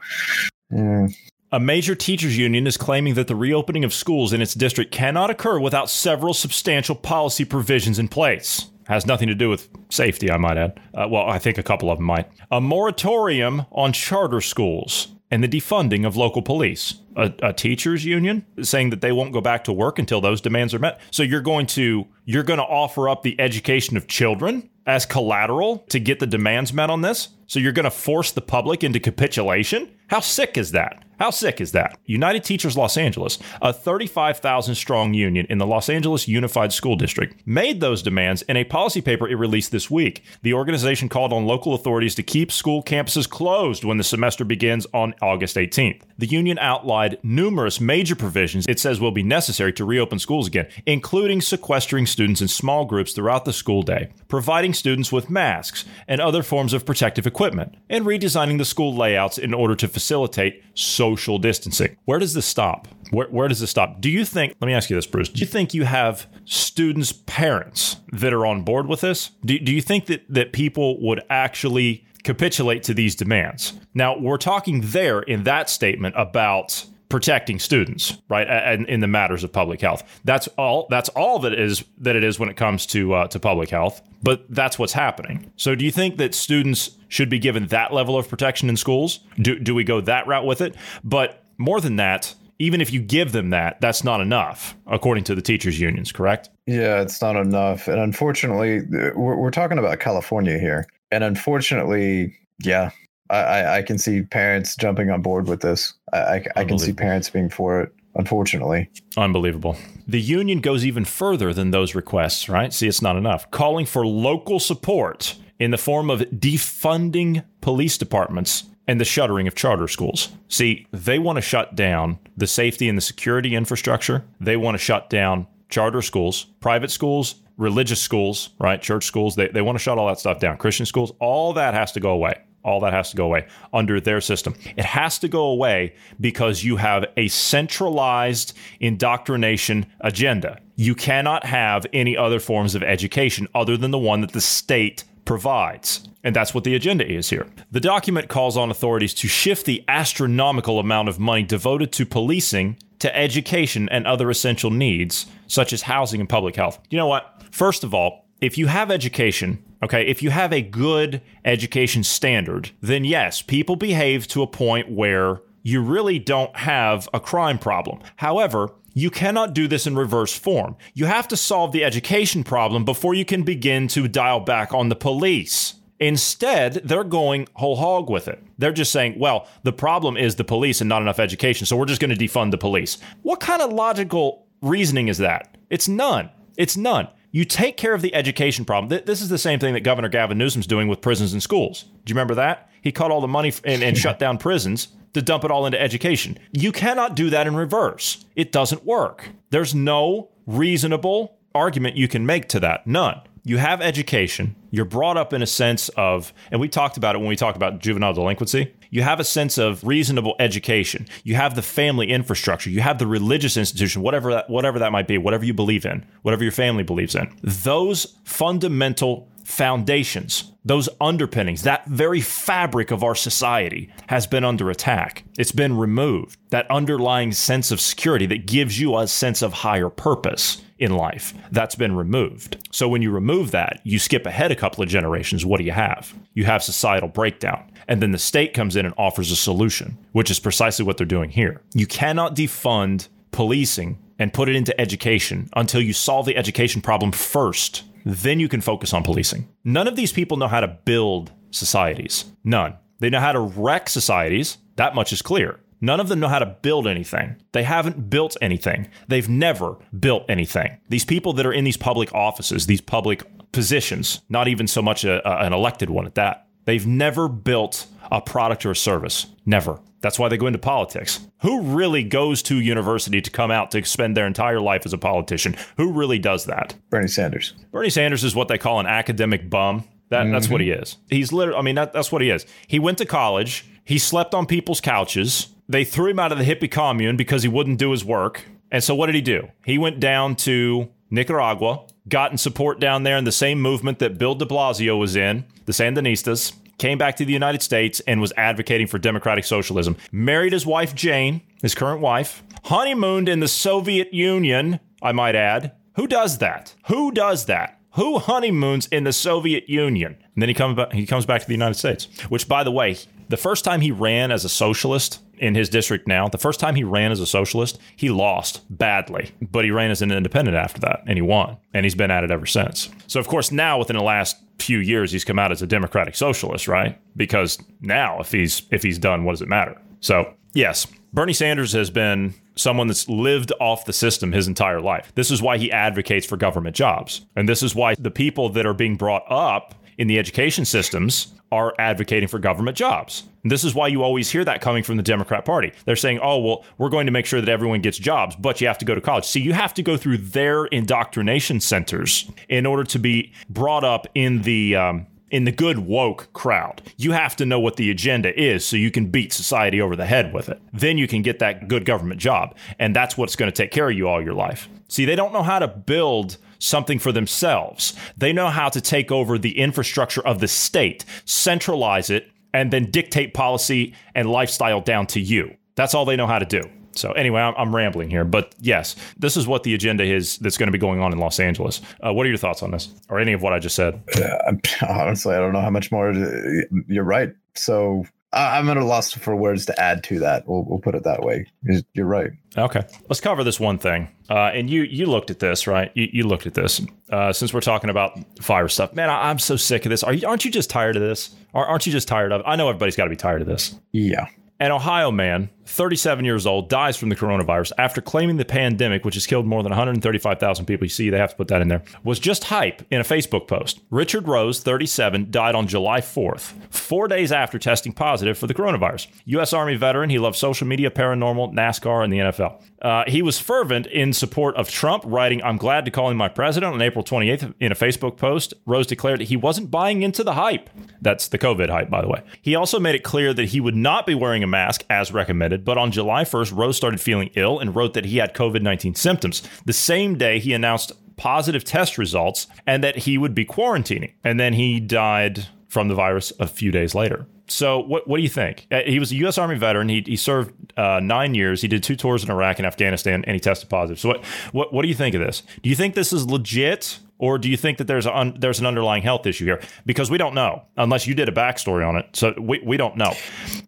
[0.71, 1.13] mm.
[1.51, 5.31] A major teachers union is claiming that the reopening of schools in its district cannot
[5.31, 8.67] occur without several substantial policy provisions in place.
[8.89, 10.79] Has nothing to do with safety, I might add.
[10.95, 12.27] Uh, well, I think a couple of them might.
[12.51, 16.95] A moratorium on charter schools and the defunding of local police.
[17.15, 20.73] A, a, teachers union saying that they won't go back to work until those demands
[20.73, 20.99] are met.
[21.11, 25.79] So you're going to you're going to offer up the education of children as collateral
[25.89, 27.29] to get the demands met on this.
[27.45, 29.91] So you're going to force the public into capitulation.
[30.07, 31.03] How sick is that?
[31.19, 31.99] How sick is that?
[32.05, 37.35] United Teachers Los Angeles, a 35,000 strong union in the Los Angeles Unified School District,
[37.45, 40.23] made those demands in a policy paper it released this week.
[40.43, 44.87] The organization called on local authorities to keep school campuses closed when the semester begins
[44.93, 46.03] on August 18th.
[46.17, 50.69] The union outlined numerous major provisions it says will be necessary to reopen schools again,
[50.85, 56.21] including sequestering students in small groups throughout the school day, providing students with masks and
[56.21, 61.08] other forms of protective equipment, and redesigning the school layouts in order to facilitate social
[61.15, 61.97] distancing.
[62.05, 62.87] Where does this stop?
[63.11, 64.01] Where, where does this stop?
[64.01, 67.11] Do you think, let me ask you this, Bruce, do you think you have students'
[67.11, 69.31] parents that are on board with this?
[69.45, 73.73] Do, do you think that, that people would actually capitulate to these demands?
[73.93, 79.43] Now, we're talking there in that statement about protecting students, right, and in the matters
[79.43, 80.03] of public health.
[80.23, 80.87] That's all.
[80.89, 84.01] That's all that is that it is when it comes to uh, to public health.
[84.21, 85.51] But that's what's happening.
[85.57, 89.19] So, do you think that students should be given that level of protection in schools?
[89.37, 90.75] Do do we go that route with it?
[91.03, 95.35] But more than that, even if you give them that, that's not enough, according to
[95.35, 96.11] the teachers' unions.
[96.11, 96.49] Correct?
[96.67, 98.81] Yeah, it's not enough, and unfortunately,
[99.15, 102.91] we're, we're talking about California here, and unfortunately, yeah,
[103.29, 105.93] I, I can see parents jumping on board with this.
[106.13, 107.93] I, I can see parents being for it.
[108.15, 109.77] Unfortunately, unbelievable.
[110.07, 112.73] The union goes even further than those requests, right?
[112.73, 113.49] See, it's not enough.
[113.51, 119.53] Calling for local support in the form of defunding police departments and the shuttering of
[119.53, 120.29] charter schools.
[120.47, 124.25] See, they want to shut down the safety and the security infrastructure.
[124.41, 128.81] They want to shut down charter schools, private schools, religious schools, right?
[128.81, 129.35] Church schools.
[129.35, 130.57] They, they want to shut all that stuff down.
[130.57, 132.41] Christian schools, all that has to go away.
[132.63, 134.55] All that has to go away under their system.
[134.75, 140.59] It has to go away because you have a centralized indoctrination agenda.
[140.75, 145.05] You cannot have any other forms of education other than the one that the state
[145.25, 146.07] provides.
[146.23, 147.47] And that's what the agenda is here.
[147.71, 152.77] The document calls on authorities to shift the astronomical amount of money devoted to policing
[152.99, 156.79] to education and other essential needs, such as housing and public health.
[156.89, 157.41] You know what?
[157.51, 162.71] First of all, if you have education, okay, if you have a good education standard,
[162.81, 167.99] then yes, people behave to a point where you really don't have a crime problem.
[168.17, 170.75] However, you cannot do this in reverse form.
[170.93, 174.89] You have to solve the education problem before you can begin to dial back on
[174.89, 175.75] the police.
[175.99, 178.41] Instead, they're going whole hog with it.
[178.57, 181.85] They're just saying, well, the problem is the police and not enough education, so we're
[181.85, 182.97] just going to defund the police.
[183.21, 185.57] What kind of logical reasoning is that?
[185.69, 186.29] It's none.
[186.57, 187.09] It's none.
[187.31, 189.01] You take care of the education problem.
[189.05, 191.83] This is the same thing that Governor Gavin Newsom's doing with prisons and schools.
[191.83, 192.69] Do you remember that?
[192.81, 195.79] He cut all the money and, and shut down prisons to dump it all into
[195.79, 196.39] education.
[196.51, 198.25] You cannot do that in reverse.
[198.35, 199.29] It doesn't work.
[199.49, 202.87] There's no reasonable argument you can make to that.
[202.87, 207.15] None you have education, you're brought up in a sense of, and we talked about
[207.15, 208.75] it when we talked about juvenile delinquency.
[208.91, 211.07] You have a sense of reasonable education.
[211.23, 212.69] You have the family infrastructure.
[212.69, 216.05] You have the religious institution, whatever that, whatever that might be, whatever you believe in,
[216.21, 217.35] whatever your family believes in.
[217.41, 225.23] Those fundamental foundations, those underpinnings, that very fabric of our society has been under attack.
[225.39, 226.37] It's been removed.
[226.51, 231.33] That underlying sense of security that gives you a sense of higher purpose in life.
[231.51, 232.57] That's been removed.
[232.71, 235.45] So when you remove that, you skip ahead a couple of generations.
[235.45, 236.13] What do you have?
[236.33, 237.71] You have societal breakdown.
[237.87, 241.05] And then the state comes in and offers a solution, which is precisely what they're
[241.05, 241.61] doing here.
[241.73, 247.11] You cannot defund policing and put it into education until you solve the education problem
[247.11, 247.83] first.
[248.05, 249.47] Then you can focus on policing.
[249.63, 252.25] None of these people know how to build societies.
[252.43, 252.75] None.
[252.99, 254.57] They know how to wreck societies.
[254.75, 255.59] That much is clear.
[255.81, 257.37] None of them know how to build anything.
[257.51, 258.89] They haven't built anything.
[259.07, 260.77] They've never built anything.
[260.89, 265.03] These people that are in these public offices, these public positions, not even so much
[265.05, 269.27] a, a, an elected one at that, they've never built a product or a service.
[269.45, 269.79] Never.
[270.01, 271.19] That's why they go into politics.
[271.41, 274.97] Who really goes to university to come out to spend their entire life as a
[274.97, 275.55] politician?
[275.77, 276.75] Who really does that?
[276.89, 277.53] Bernie Sanders.
[277.71, 279.85] Bernie Sanders is what they call an academic bum.
[280.09, 280.33] That, mm-hmm.
[280.33, 280.97] That's what he is.
[281.09, 282.45] He's literally, I mean, that, that's what he is.
[282.67, 286.43] He went to college, he slept on people's couches, they threw him out of the
[286.43, 288.45] hippie commune because he wouldn't do his work.
[288.71, 289.49] And so what did he do?
[289.63, 294.17] He went down to Nicaragua, got in support down there in the same movement that
[294.17, 298.33] Bill de Blasio was in, the Sandinistas, came back to the United States and was
[298.35, 299.95] advocating for democratic socialism.
[300.11, 305.73] Married his wife Jane, his current wife, honeymooned in the Soviet Union, I might add.
[305.95, 306.73] Who does that?
[306.87, 307.79] Who does that?
[307.93, 310.15] Who honeymoons in the Soviet Union?
[310.33, 312.71] And then he comes back, he comes back to the United States, which by the
[312.71, 316.59] way, the first time he ran as a socialist in his district now, the first
[316.59, 320.55] time he ran as a socialist, he lost badly, but he ran as an independent
[320.55, 321.57] after that and he won.
[321.73, 322.89] And he's been at it ever since.
[323.07, 326.15] So, of course, now within the last few years, he's come out as a democratic
[326.15, 326.99] socialist, right?
[327.15, 329.79] Because now if he's if he's done, what does it matter?
[330.01, 335.11] So, yes, Bernie Sanders has been someone that's lived off the system his entire life.
[335.15, 337.25] This is why he advocates for government jobs.
[337.35, 341.33] And this is why the people that are being brought up in the education systems
[341.51, 343.23] are advocating for government jobs.
[343.43, 345.73] And this is why you always hear that coming from the Democrat Party.
[345.85, 348.67] They're saying, oh, well, we're going to make sure that everyone gets jobs, but you
[348.67, 349.25] have to go to college.
[349.25, 354.07] See, you have to go through their indoctrination centers in order to be brought up
[354.15, 354.75] in the.
[354.75, 356.81] Um, in the good woke crowd.
[356.97, 360.07] You have to know what the agenda is so you can beat society over the
[360.07, 360.59] head with it.
[360.73, 362.55] Then you can get that good government job.
[362.79, 364.67] And that's what's going to take care of you all your life.
[364.87, 367.93] See, they don't know how to build something for themselves.
[368.17, 372.91] They know how to take over the infrastructure of the state, centralize it, and then
[372.91, 375.55] dictate policy and lifestyle down to you.
[375.75, 376.69] That's all they know how to do.
[376.93, 380.57] So anyway, I'm, I'm, rambling here, but yes, this is what the agenda is that's
[380.57, 381.81] going to be going on in Los Angeles.
[382.05, 384.01] Uh, what are your thoughts on this, or any of what I just said?
[384.17, 384.53] Uh,
[384.89, 386.11] honestly, I don't know how much more.
[386.11, 387.31] To, you're right.
[387.55, 390.47] So I'm at a loss for words to add to that.
[390.47, 391.45] We'll, we'll put it that way.
[391.93, 392.31] You're right.
[392.57, 394.09] Okay, let's cover this one thing.
[394.29, 395.91] Uh, and you you looked at this, right?
[395.93, 396.81] You, you looked at this.
[397.09, 400.03] Uh, since we're talking about fire stuff, man, I, am so sick of this.
[400.03, 401.35] Are you, aren't you just tired of this?
[401.53, 402.41] Aren't you just tired of?
[402.41, 402.45] It?
[402.47, 403.75] I know everybody's got to be tired of this.
[403.91, 404.27] Yeah.
[404.59, 409.13] An Ohio man 37 years old, dies from the coronavirus after claiming the pandemic, which
[409.13, 410.85] has killed more than 135,000 people.
[410.85, 411.83] You see, they have to put that in there.
[412.03, 413.79] Was just hype in a Facebook post.
[413.91, 419.07] Richard Rose, 37, died on July 4th, four days after testing positive for the coronavirus.
[419.25, 419.53] U.S.
[419.53, 422.61] Army veteran, he loved social media, paranormal, NASCAR, and the NFL.
[422.81, 426.29] Uh, he was fervent in support of Trump, writing, I'm glad to call him my
[426.29, 428.53] president on April 28th in a Facebook post.
[428.65, 430.69] Rose declared that he wasn't buying into the hype.
[431.01, 432.23] That's the COVID hype, by the way.
[432.41, 435.58] He also made it clear that he would not be wearing a mask as recommended
[435.63, 438.95] but on July 1st, Rose started feeling ill and wrote that he had COVID 19
[438.95, 439.43] symptoms.
[439.65, 444.13] The same day, he announced positive test results and that he would be quarantining.
[444.23, 447.27] And then he died from the virus a few days later.
[447.47, 448.67] So, what, what do you think?
[448.71, 449.37] Uh, he was a U.S.
[449.37, 449.89] Army veteran.
[449.89, 451.61] He, he served uh, nine years.
[451.61, 453.99] He did two tours in Iraq and Afghanistan, and he tested positive.
[453.99, 455.43] So, what, what, what do you think of this?
[455.63, 458.59] Do you think this is legit, or do you think that there's a un, there's
[458.59, 459.61] an underlying health issue here?
[459.85, 462.07] Because we don't know unless you did a backstory on it.
[462.13, 463.13] So we, we don't know.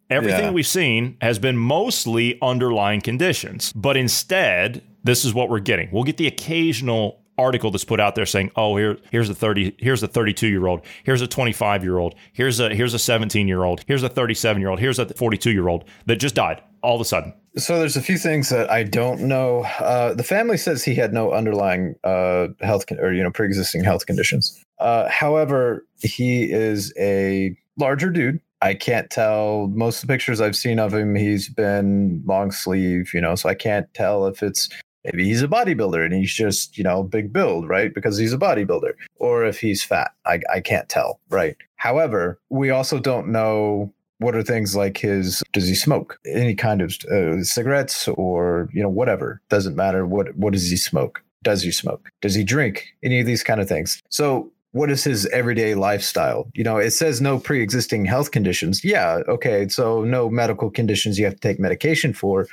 [0.10, 0.52] Everything yeah.
[0.52, 5.90] we've seen has been mostly underlying conditions, but instead, this is what we're getting.
[5.92, 9.76] We'll get the occasional article that's put out there saying, "Oh, here here's a 30
[9.80, 13.48] here's a 32 year old, here's a 25 year old, here's a here's a 17
[13.48, 16.62] year old, here's a 37 year old, here's a 42 year old that just died
[16.82, 19.64] all of a sudden." So there's a few things that I don't know.
[19.80, 23.84] Uh, the family says he had no underlying uh, health con- or you know pre-existing
[23.84, 24.64] health conditions.
[24.80, 28.40] Uh, however, he is a larger dude.
[28.62, 29.68] I can't tell.
[29.74, 33.50] Most of the pictures I've seen of him, he's been long sleeve, you know, so
[33.50, 34.70] I can't tell if it's
[35.04, 37.94] maybe he's a bodybuilder and he's just you know big build right?
[37.94, 38.94] Because he's a bodybuilder.
[39.18, 41.58] Or if he's fat i, I can't tell right?
[41.76, 46.20] However we also don't know what are things like his does he smoke?
[46.28, 49.42] Any kind of uh, cigarettes or you know whatever.
[49.50, 51.24] Doesn't matter what what does he smoke?
[51.44, 52.10] Does he smoke?
[52.22, 52.86] Does he drink?
[53.04, 54.00] Any of these kind of things.
[54.10, 56.48] So what is his everyday lifestyle?
[56.54, 58.84] You know it says no pre-existing health conditions.
[58.84, 62.48] Yeah okay so no medical conditions you have to take medication for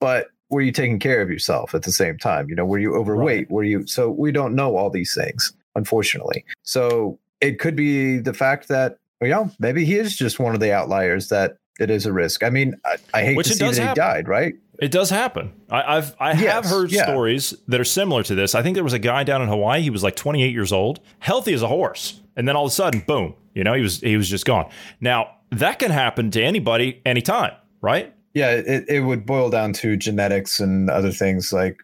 [0.00, 2.48] but were you taking care of yourself at the same time?
[2.48, 3.46] You know, were you overweight?
[3.46, 3.50] Right.
[3.50, 6.44] Were you so we don't know all these things, unfortunately.
[6.62, 10.60] So it could be the fact that you know maybe he is just one of
[10.60, 12.44] the outliers that it is a risk.
[12.44, 13.88] I mean, I, I hate Which to see that happen.
[13.88, 14.54] he died, right?
[14.78, 15.52] It does happen.
[15.70, 17.04] I, have I yes, have heard yeah.
[17.04, 18.54] stories that are similar to this.
[18.54, 19.80] I think there was a guy down in Hawaii.
[19.80, 22.74] He was like 28 years old, healthy as a horse, and then all of a
[22.74, 23.34] sudden, boom!
[23.54, 24.70] You know, he was he was just gone.
[25.00, 28.14] Now that can happen to anybody, anytime, right?
[28.34, 31.52] Yeah, it, it would boil down to genetics and other things.
[31.52, 31.78] Like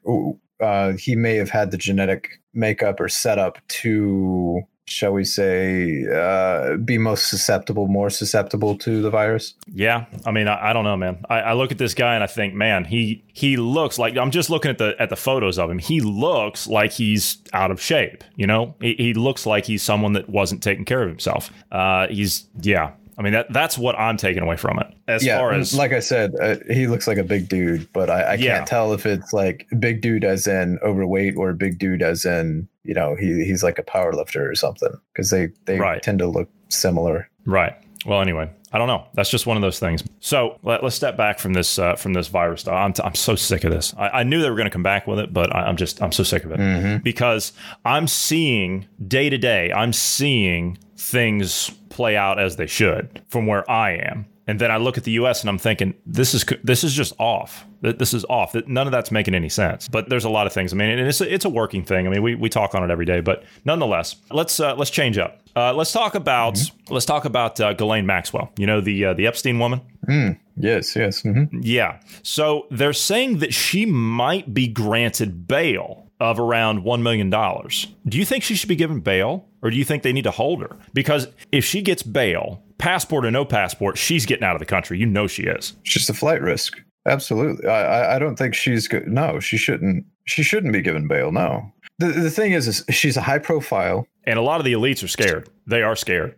[0.60, 6.76] uh, he may have had the genetic makeup or setup to shall we say, uh,
[6.78, 9.54] be most susceptible, more susceptible to the virus?
[9.72, 11.24] Yeah, I mean, I, I don't know, man.
[11.28, 14.30] I, I, look at this guy and I think, man, he he looks like I'm
[14.30, 15.78] just looking at the at the photos of him.
[15.78, 18.24] He looks like he's out of shape.
[18.36, 21.50] You know, he, he looks like he's someone that wasn't taking care of himself.
[21.70, 24.86] Uh, he's yeah, I mean that that's what I'm taking away from it.
[25.08, 28.08] As yeah, far as like I said, uh, he looks like a big dude, but
[28.08, 28.58] I, I yeah.
[28.58, 32.68] can't tell if it's like big dude as in overweight or big dude as in
[32.84, 36.00] you know he he's like a power lifter or something because they they right.
[36.00, 37.28] tend to look similar.
[37.44, 37.74] Right.
[38.06, 39.06] Well, anyway, I don't know.
[39.14, 40.04] That's just one of those things.
[40.20, 42.68] So let, us step back from this uh, from this virus.
[42.68, 43.94] I'm, t- I'm so sick of this.
[43.98, 46.00] I, I knew they were going to come back with it, but I, am just
[46.00, 47.02] I'm so sick of it mm-hmm.
[47.02, 47.52] because
[47.84, 49.72] I'm seeing day to day.
[49.72, 54.26] I'm seeing things play out as they should from where I am.
[54.46, 55.42] And then I look at the U.S.
[55.42, 57.66] and I'm thinking, this is this is just off.
[57.82, 58.54] This is off.
[58.66, 59.88] None of that's making any sense.
[59.88, 60.72] But there's a lot of things.
[60.72, 62.06] I mean, and it's a, it's a working thing.
[62.06, 63.20] I mean, we, we talk on it every day.
[63.20, 65.42] But nonetheless, let's uh, let's change up.
[65.54, 66.94] Uh, let's talk about mm-hmm.
[66.94, 68.50] let's talk about uh, Ghislaine Maxwell.
[68.56, 69.82] You know the uh, the Epstein woman.
[70.08, 71.20] Mm, yes, yes.
[71.22, 71.58] Mm-hmm.
[71.60, 72.00] Yeah.
[72.22, 77.30] So they're saying that she might be granted bail of around $1 million.
[77.30, 80.30] Do you think she should be given bail or do you think they need to
[80.30, 80.76] hold her?
[80.92, 84.98] Because if she gets bail, passport or no passport, she's getting out of the country.
[84.98, 85.74] You know she is.
[85.84, 86.80] She's a flight risk.
[87.06, 87.68] Absolutely.
[87.68, 89.08] I, I don't think she's good.
[89.08, 90.04] No, she shouldn't.
[90.24, 91.32] She shouldn't be given bail.
[91.32, 91.72] No.
[91.98, 94.06] The, the thing is, is, she's a high profile.
[94.24, 95.48] And a lot of the elites are scared.
[95.66, 96.36] They are scared.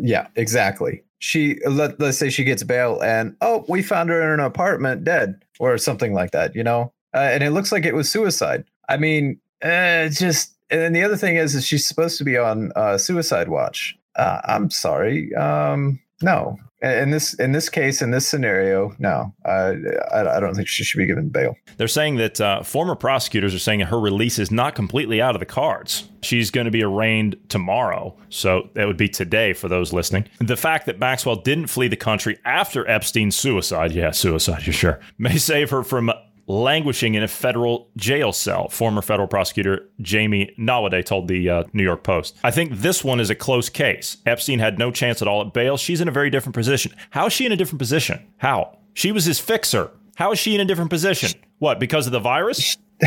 [0.00, 1.02] Yeah, exactly.
[1.18, 5.04] She let, let's say she gets bail and oh, we found her in an apartment
[5.04, 6.92] dead or something like that, you know?
[7.14, 8.64] Uh, and it looks like it was suicide.
[8.88, 12.36] I mean, uh, just and then the other thing is, is she's supposed to be
[12.36, 13.96] on uh, suicide watch.
[14.16, 16.58] Uh, I'm sorry, um, no.
[16.82, 19.70] In this in this case, in this scenario, no, I,
[20.12, 21.56] I don't think she should be given bail.
[21.78, 25.34] They're saying that uh, former prosecutors are saying that her release is not completely out
[25.34, 26.06] of the cards.
[26.20, 30.26] She's going to be arraigned tomorrow, so that would be today for those listening.
[30.40, 35.00] The fact that Maxwell didn't flee the country after Epstein's suicide, yeah, suicide, you're sure,
[35.18, 36.12] may save her from
[36.46, 41.82] languishing in a federal jail cell, former federal prosecutor Jamie Nawaday told the uh, New
[41.82, 42.36] York Post.
[42.44, 44.18] I think this one is a close case.
[44.26, 45.76] Epstein had no chance at all at bail.
[45.76, 46.94] She's in a very different position.
[47.10, 48.24] How is she in a different position?
[48.38, 48.78] How?
[48.92, 49.90] She was his fixer.
[50.16, 51.30] How is she in a different position?
[51.58, 52.76] What, because of the virus?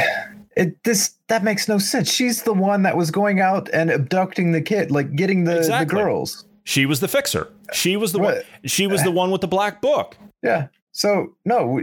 [0.58, 2.12] It this that makes no sense.
[2.12, 5.96] She's the one that was going out and abducting the kid, like getting the, exactly.
[5.96, 6.46] the girls.
[6.64, 7.54] She was the fixer.
[7.74, 8.36] She was the what?
[8.38, 8.44] one.
[8.66, 10.18] She was the one with the black book.
[10.42, 10.68] Yeah.
[10.98, 11.80] So no,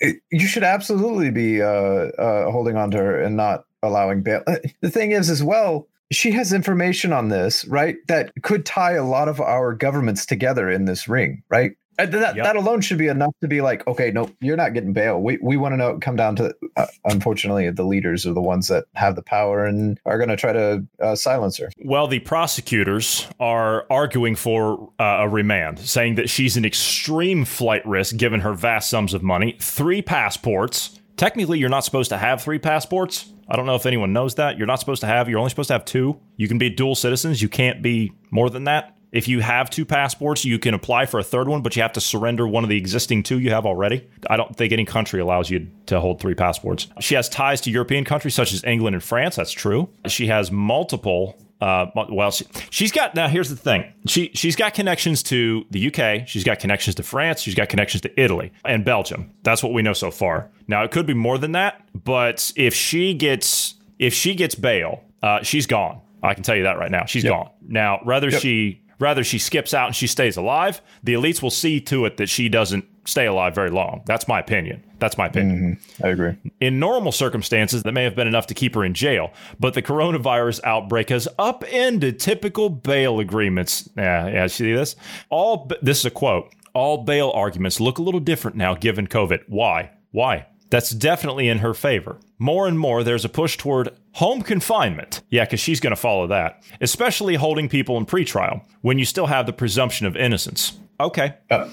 [0.00, 4.42] it, you should absolutely be uh, uh, holding on to her and not allowing bail.
[4.44, 7.94] Uh, the thing is, as well, she has information on this, right?
[8.08, 11.76] That could tie a lot of our governments together in this ring, right?
[11.98, 12.44] That, yep.
[12.44, 15.20] that alone should be enough to be like, okay, no, you're not getting bail.
[15.20, 15.98] We we want to know.
[15.98, 19.98] Come down to, uh, unfortunately, the leaders are the ones that have the power and
[20.04, 21.70] are going to try to uh, silence her.
[21.84, 27.86] Well, the prosecutors are arguing for uh, a remand, saying that she's an extreme flight
[27.86, 31.00] risk given her vast sums of money, three passports.
[31.16, 33.32] Technically, you're not supposed to have three passports.
[33.48, 34.58] I don't know if anyone knows that.
[34.58, 35.28] You're not supposed to have.
[35.28, 36.20] You're only supposed to have two.
[36.36, 37.40] You can be dual citizens.
[37.40, 38.95] You can't be more than that.
[39.12, 41.92] If you have two passports, you can apply for a third one, but you have
[41.92, 44.08] to surrender one of the existing two you have already.
[44.28, 46.88] I don't think any country allows you to hold three passports.
[47.00, 49.36] She has ties to European countries such as England and France.
[49.36, 49.88] That's true.
[50.06, 53.28] She has multiple uh, well, she, has got now.
[53.28, 56.28] Here's the thing: she she's got connections to the UK.
[56.28, 57.40] She's got connections to France.
[57.40, 59.30] She's got connections to Italy and Belgium.
[59.42, 60.50] That's what we know so far.
[60.68, 65.02] Now it could be more than that, but if she gets if she gets bail,
[65.22, 66.02] uh, she's gone.
[66.22, 67.06] I can tell you that right now.
[67.06, 67.32] She's yep.
[67.32, 67.50] gone.
[67.66, 68.42] Now, whether yep.
[68.42, 70.80] she Rather, she skips out and she stays alive.
[71.02, 74.02] The elites will see to it that she doesn't stay alive very long.
[74.06, 74.82] That's my opinion.
[74.98, 75.76] That's my opinion.
[75.76, 76.06] Mm-hmm.
[76.06, 76.36] I agree.
[76.60, 79.82] In normal circumstances, that may have been enough to keep her in jail, but the
[79.82, 83.88] coronavirus outbreak has upended typical bail agreements.
[83.96, 84.46] Yeah, yeah.
[84.46, 84.96] See this?
[85.28, 86.52] All this is a quote.
[86.74, 89.44] All bail arguments look a little different now, given COVID.
[89.48, 89.92] Why?
[90.10, 90.46] Why?
[90.68, 92.18] That's definitely in her favor.
[92.38, 95.22] More and more, there's a push toward home confinement.
[95.30, 99.26] Yeah, because she's going to follow that, especially holding people in pretrial when you still
[99.26, 100.78] have the presumption of innocence.
[100.98, 101.34] Okay.
[101.50, 101.68] Uh,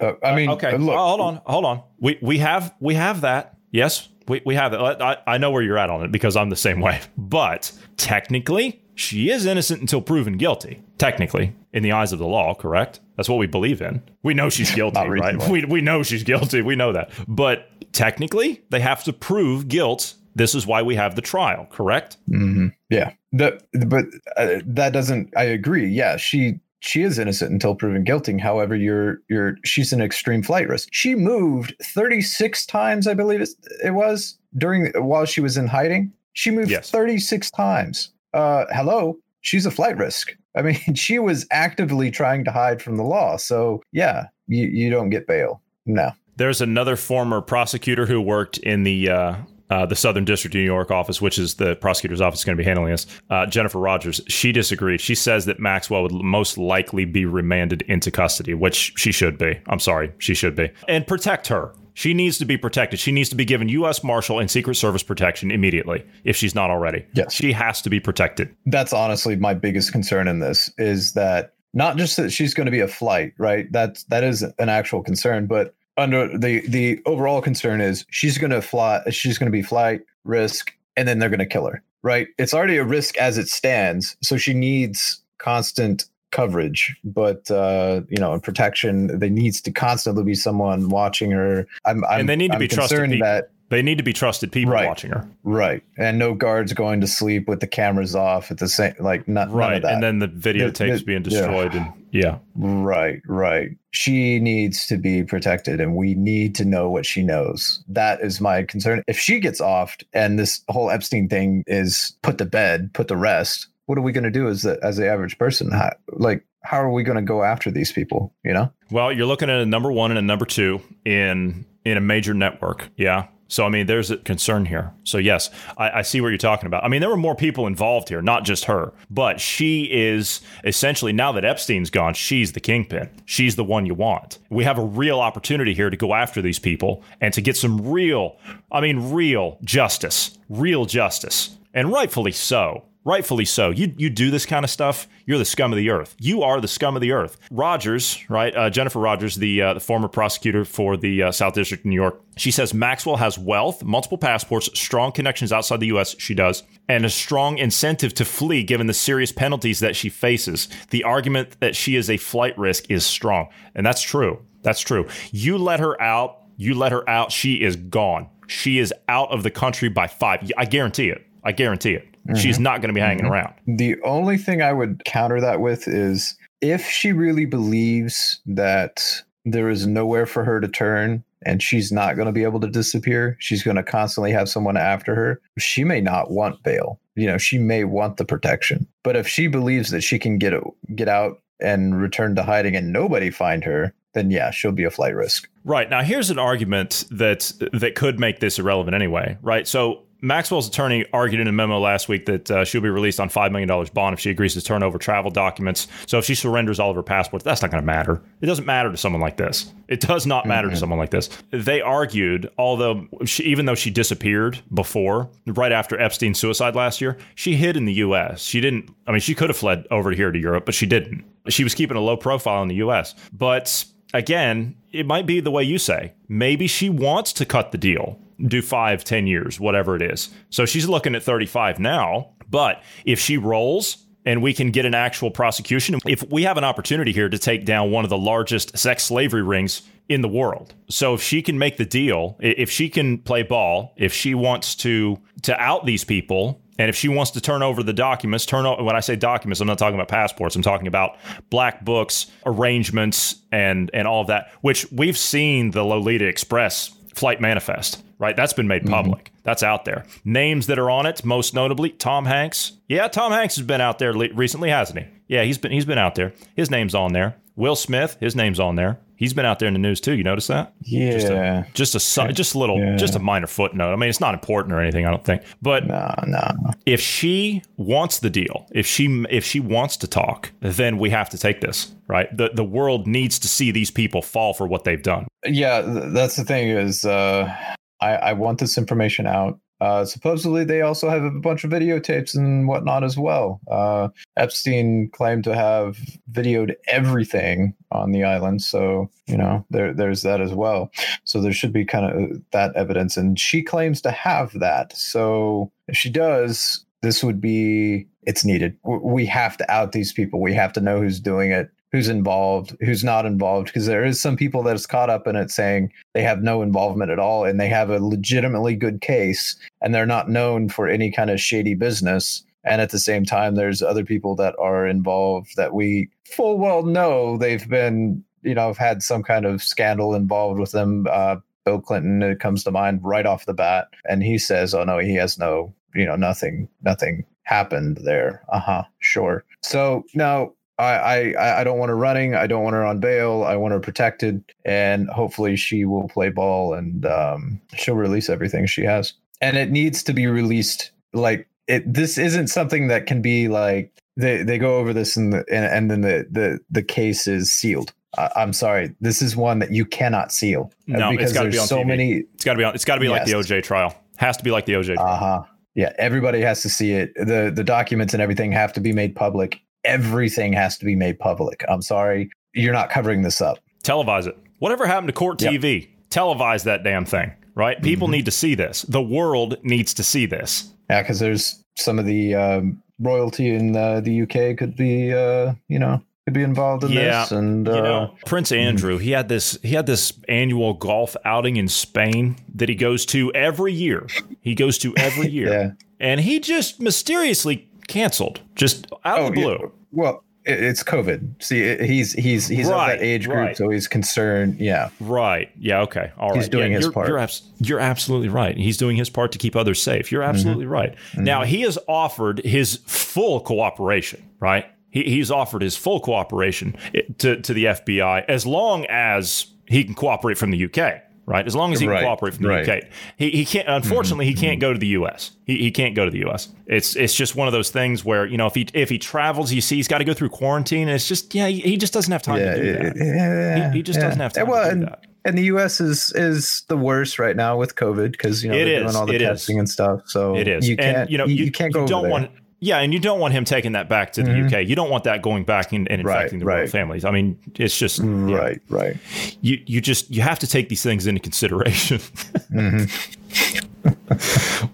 [0.00, 0.76] uh, I mean, okay.
[0.78, 1.82] Look, oh, hold on, hold on.
[2.00, 3.58] We we have we have that.
[3.70, 4.78] Yes, we, we have it.
[4.78, 7.00] I, I know where you're at on it because I'm the same way.
[7.18, 10.82] But technically, she is innocent until proven guilty.
[10.96, 13.00] Technically, in the eyes of the law, correct?
[13.16, 14.02] That's what we believe in.
[14.22, 15.36] We know she's guilty, right?
[15.48, 16.62] We, we know she's guilty.
[16.62, 17.10] We know that.
[17.28, 20.14] But technically, they have to prove guilt.
[20.34, 22.16] This is why we have the trial, correct?
[22.30, 22.68] Mm-hmm.
[22.90, 23.12] Yeah.
[23.32, 24.06] The, but
[24.36, 25.88] uh, that doesn't, I agree.
[25.88, 26.16] Yeah.
[26.16, 28.36] She, she is innocent until proven guilty.
[28.38, 30.90] However, you're you're she's an extreme flight risk.
[30.92, 33.46] She moved 36 times, I believe
[33.82, 36.12] it was during while she was in hiding.
[36.34, 36.90] She moved yes.
[36.90, 38.12] 36 times.
[38.34, 40.36] Uh, hello, she's a flight risk.
[40.54, 43.38] I mean, she was actively trying to hide from the law.
[43.38, 45.62] So yeah, you you don't get bail.
[45.86, 46.10] No.
[46.36, 49.36] There's another former prosecutor who worked in the uh,
[49.70, 52.60] uh, the Southern District of New York office, which is the prosecutor's office going to
[52.60, 55.00] be handling this, uh, Jennifer Rogers, she disagreed.
[55.00, 59.60] She says that Maxwell would most likely be remanded into custody, which she should be.
[59.66, 60.70] I'm sorry, she should be.
[60.88, 61.72] And protect her.
[61.94, 62.98] She needs to be protected.
[62.98, 64.02] She needs to be given U.S.
[64.02, 67.06] Marshal and Secret Service protection immediately if she's not already.
[67.14, 67.32] Yes.
[67.32, 68.54] She has to be protected.
[68.66, 72.72] That's honestly my biggest concern in this is that not just that she's going to
[72.72, 73.70] be a flight, right?
[73.70, 78.50] That's that is an actual concern, but under the the overall concern is she's going
[78.50, 81.82] to fly she's going to be flight risk and then they're going to kill her
[82.02, 82.28] right?
[82.36, 88.18] It's already a risk as it stands so she needs constant coverage but uh you
[88.18, 89.18] know protection.
[89.18, 91.66] There needs to constantly be someone watching her.
[91.84, 93.26] I'm, I'm and they need to I'm be trusted people.
[93.26, 94.86] that they need to be trusted people right.
[94.86, 95.28] watching her.
[95.42, 95.82] Right.
[95.98, 99.50] And no guards going to sleep with the cameras off at the same like not
[99.50, 99.82] right.
[99.84, 101.86] And then the videotapes the, being destroyed yeah.
[101.86, 102.38] and yeah.
[102.54, 103.70] Right, right.
[103.90, 107.82] She needs to be protected and we need to know what she knows.
[107.88, 109.02] That is my concern.
[109.08, 113.16] If she gets offed and this whole Epstein thing is put to bed, put to
[113.16, 115.70] rest, what are we going to do as the as the average person?
[115.70, 118.72] How, like how are we going to go after these people, you know?
[118.90, 122.32] Well, you're looking at a number 1 and a number 2 in in a major
[122.32, 122.88] network.
[122.96, 123.26] Yeah.
[123.54, 124.92] So, I mean, there's a concern here.
[125.04, 125.48] So, yes,
[125.78, 126.82] I, I, see what you're talking about.
[126.82, 131.12] I mean, there were more people involved here, not just her, but she is essentially,
[131.12, 133.08] now that Epstein's gone, she's the kingpin.
[133.26, 134.40] She's the one you want.
[134.50, 137.92] We have a real opportunity here to go after these people and to get some
[137.92, 138.38] real,
[138.72, 143.70] I mean, real justice, real justice, and rightfully so rightfully so.
[143.70, 146.16] You you do this kind of stuff, you're the scum of the earth.
[146.18, 147.36] You are the scum of the earth.
[147.50, 148.54] Rogers, right?
[148.54, 151.94] Uh, Jennifer Rogers, the uh, the former prosecutor for the uh, South District of New
[151.94, 156.16] York, she says Maxwell has wealth, multiple passports, strong connections outside the U.S.
[156.18, 160.68] She does, and a strong incentive to flee given the serious penalties that she faces.
[160.90, 164.42] The argument that she is a flight risk is strong, and that's true.
[164.62, 165.06] That's true.
[165.30, 166.38] You let her out.
[166.56, 167.32] You let her out.
[167.32, 168.30] She is gone.
[168.46, 170.50] She is out of the country by five.
[170.56, 171.26] I guarantee it.
[171.42, 172.13] I guarantee it.
[172.28, 172.38] Mm-hmm.
[172.38, 173.32] She's not going to be hanging mm-hmm.
[173.32, 173.54] around.
[173.66, 179.68] The only thing I would counter that with is if she really believes that there
[179.68, 183.36] is nowhere for her to turn and she's not going to be able to disappear,
[183.38, 185.40] she's going to constantly have someone after her.
[185.58, 186.98] She may not want bail.
[187.14, 188.86] You know, she may want the protection.
[189.02, 190.54] But if she believes that she can get
[190.94, 194.90] get out and return to hiding and nobody find her, then yeah, she'll be a
[194.90, 195.48] flight risk.
[195.64, 195.88] Right.
[195.90, 199.68] Now here's an argument that that could make this irrelevant anyway, right?
[199.68, 203.28] So Maxwell's attorney argued in a memo last week that uh, she'll be released on
[203.28, 205.86] $5 million bond if she agrees to turn over travel documents.
[206.06, 208.22] So if she surrenders all of her passports, that's not going to matter.
[208.40, 209.72] It doesn't matter to someone like this.
[209.86, 210.74] It does not matter mm-hmm.
[210.74, 211.28] to someone like this.
[211.50, 217.18] They argued, although she, even though she disappeared before, right after Epstein's suicide last year,
[217.34, 218.42] she hid in the U.S.
[218.42, 221.24] She didn't, I mean, she could have fled over here to Europe, but she didn't.
[221.48, 223.14] She was keeping a low profile in the U.S.
[223.30, 223.84] But
[224.14, 226.14] again, it might be the way you say.
[226.28, 230.30] Maybe she wants to cut the deal do five, ten years, whatever it is.
[230.50, 232.30] So she's looking at 35 now.
[232.50, 236.64] But if she rolls and we can get an actual prosecution, if we have an
[236.64, 240.74] opportunity here to take down one of the largest sex slavery rings in the world.
[240.88, 244.74] So if she can make the deal, if she can play ball, if she wants
[244.76, 248.66] to to out these people, and if she wants to turn over the documents, turn
[248.66, 250.56] over when I say documents, I'm not talking about passports.
[250.56, 251.16] I'm talking about
[251.50, 257.40] black books, arrangements, and and all of that, which we've seen the Lolita Express flight
[257.40, 258.36] manifest right?
[258.36, 258.94] That's been made mm-hmm.
[258.94, 259.24] public.
[259.24, 259.38] Mm-hmm.
[259.42, 260.04] That's out there.
[260.24, 262.72] Names that are on it, most notably Tom Hanks.
[262.88, 265.06] Yeah, Tom Hanks has been out there recently, hasn't he?
[265.28, 266.32] Yeah, he's been he's been out there.
[266.54, 267.36] His name's on there.
[267.56, 268.98] Will Smith, his name's on there.
[269.16, 270.14] He's been out there in the news too.
[270.14, 270.74] You notice that?
[270.80, 271.12] Yeah.
[271.12, 272.96] Just a just a, just a little, yeah.
[272.96, 273.92] just a minor footnote.
[273.92, 275.06] I mean, it's not important or anything.
[275.06, 275.42] I don't think.
[275.62, 276.50] But no, no.
[276.84, 281.30] If she wants the deal, if she if she wants to talk, then we have
[281.30, 281.94] to take this.
[282.08, 282.34] Right.
[282.36, 285.28] The the world needs to see these people fall for what they've done.
[285.46, 285.82] Yeah,
[286.12, 286.70] that's the thing.
[286.70, 287.54] Is uh,
[288.00, 289.60] I, I want this information out.
[289.84, 293.60] Uh, supposedly, they also have a bunch of videotapes and whatnot as well.
[293.70, 295.98] Uh, Epstein claimed to have
[296.32, 300.90] videoed everything on the island, so you know there there's that as well.
[301.24, 304.96] So there should be kind of that evidence, and she claims to have that.
[304.96, 308.78] So if she does, this would be it's needed.
[308.84, 310.40] We have to out these people.
[310.40, 314.20] We have to know who's doing it who's involved, who's not involved, because there is
[314.20, 317.60] some people that's caught up in it saying they have no involvement at all and
[317.60, 321.72] they have a legitimately good case and they're not known for any kind of shady
[321.72, 322.42] business.
[322.64, 326.82] And at the same time, there's other people that are involved that we full well
[326.82, 331.06] know they've been, you know, have had some kind of scandal involved with them.
[331.08, 333.86] Uh, Bill Clinton, comes to mind right off the bat.
[334.08, 338.42] And he says, oh, no, he has no, you know, nothing, nothing happened there.
[338.48, 338.82] Uh huh.
[338.98, 339.44] Sure.
[339.62, 342.34] So now I, I I don't want her running.
[342.34, 343.44] I don't want her on bail.
[343.44, 348.66] I want her protected, and hopefully she will play ball and um, she'll release everything
[348.66, 349.12] she has.
[349.40, 350.90] And it needs to be released.
[351.12, 355.32] Like it, this isn't something that can be like they they go over this and
[355.32, 357.92] the, and, and then the the the case is sealed.
[358.18, 360.72] I, I'm sorry, this is one that you cannot seal.
[360.92, 361.86] Uh, no, because it's got to be on so TV.
[361.86, 362.12] many.
[362.34, 362.74] It's got to be on.
[362.74, 363.18] It's got to be yes.
[363.18, 363.94] like the OJ trial.
[364.16, 364.94] Has to be like the OJ.
[364.94, 365.06] Trial.
[365.06, 365.42] Uh huh.
[365.76, 367.12] Yeah, everybody has to see it.
[367.14, 371.18] the The documents and everything have to be made public everything has to be made
[371.18, 371.64] public.
[371.68, 373.58] I'm sorry, you're not covering this up.
[373.82, 374.36] Televise it.
[374.58, 375.82] Whatever happened to court TV?
[375.82, 375.90] Yep.
[376.10, 377.80] Televise that damn thing, right?
[377.82, 378.12] People mm-hmm.
[378.12, 378.82] need to see this.
[378.82, 380.72] The world needs to see this.
[380.88, 385.54] Yeah, because there's some of the um, royalty in uh, the UK could be, uh,
[385.68, 387.32] you know, could be involved in yeah, this.
[387.32, 388.68] And uh, you know, Prince mm-hmm.
[388.68, 393.04] Andrew, he had this he had this annual golf outing in Spain that he goes
[393.06, 394.06] to every year.
[394.40, 395.70] He goes to every year, yeah.
[396.00, 399.58] and he just mysteriously canceled just out oh, of the blue.
[399.60, 399.68] Yeah.
[399.92, 401.42] Well, it's COVID.
[401.42, 403.56] See, he's he's he's right, of that age group, right.
[403.56, 404.60] so he's concerned.
[404.60, 405.50] Yeah, right.
[405.58, 406.36] Yeah, okay, all right.
[406.36, 407.08] He's doing yeah, his you're, part.
[407.08, 408.56] You're, abs- you're, absolutely right.
[408.56, 410.12] He's doing his part to keep others safe.
[410.12, 410.30] You're mm-hmm.
[410.30, 410.72] absolutely mm-hmm.
[410.72, 410.96] right.
[411.12, 411.24] Mm-hmm.
[411.24, 414.22] Now he has offered his full cooperation.
[414.38, 414.66] Right.
[414.90, 416.76] He, he's offered his full cooperation
[417.18, 421.46] to to the FBI as long as he can cooperate from the UK right?
[421.46, 422.68] As long as he can cooperate from the right.
[422.68, 422.84] UK,
[423.16, 423.68] he, he can't.
[423.68, 424.40] Unfortunately, mm-hmm.
[424.40, 425.32] he can't go to the U.S.
[425.44, 426.48] He, he can't go to the U.S.
[426.66, 429.52] It's it's just one of those things where you know if he if he travels,
[429.52, 431.92] you see he's got to go through quarantine, and it's just yeah he, he just
[431.92, 432.96] doesn't have time yeah, to do that.
[432.96, 434.06] Yeah, he, he just yeah.
[434.06, 435.04] doesn't have time well, to do that.
[435.26, 435.80] And the U.S.
[435.80, 438.82] is is the worst right now with COVID because you know it they're is.
[438.82, 439.60] doing all the testing is.
[439.60, 440.02] and stuff.
[440.06, 440.68] So it is.
[440.68, 440.96] You can't.
[440.96, 441.82] And, you know you, you can't go.
[441.82, 442.30] You don't want.
[442.64, 444.54] Yeah, and you don't want him taking that back to the mm-hmm.
[444.54, 444.66] UK.
[444.66, 446.70] You don't want that going back and, and infecting right, the royal right.
[446.70, 447.04] families.
[447.04, 448.34] I mean, it's just yeah.
[448.34, 448.96] right, right.
[449.42, 451.98] You you just you have to take these things into consideration.
[452.50, 452.88] mm-hmm.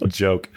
[0.05, 0.49] a joke.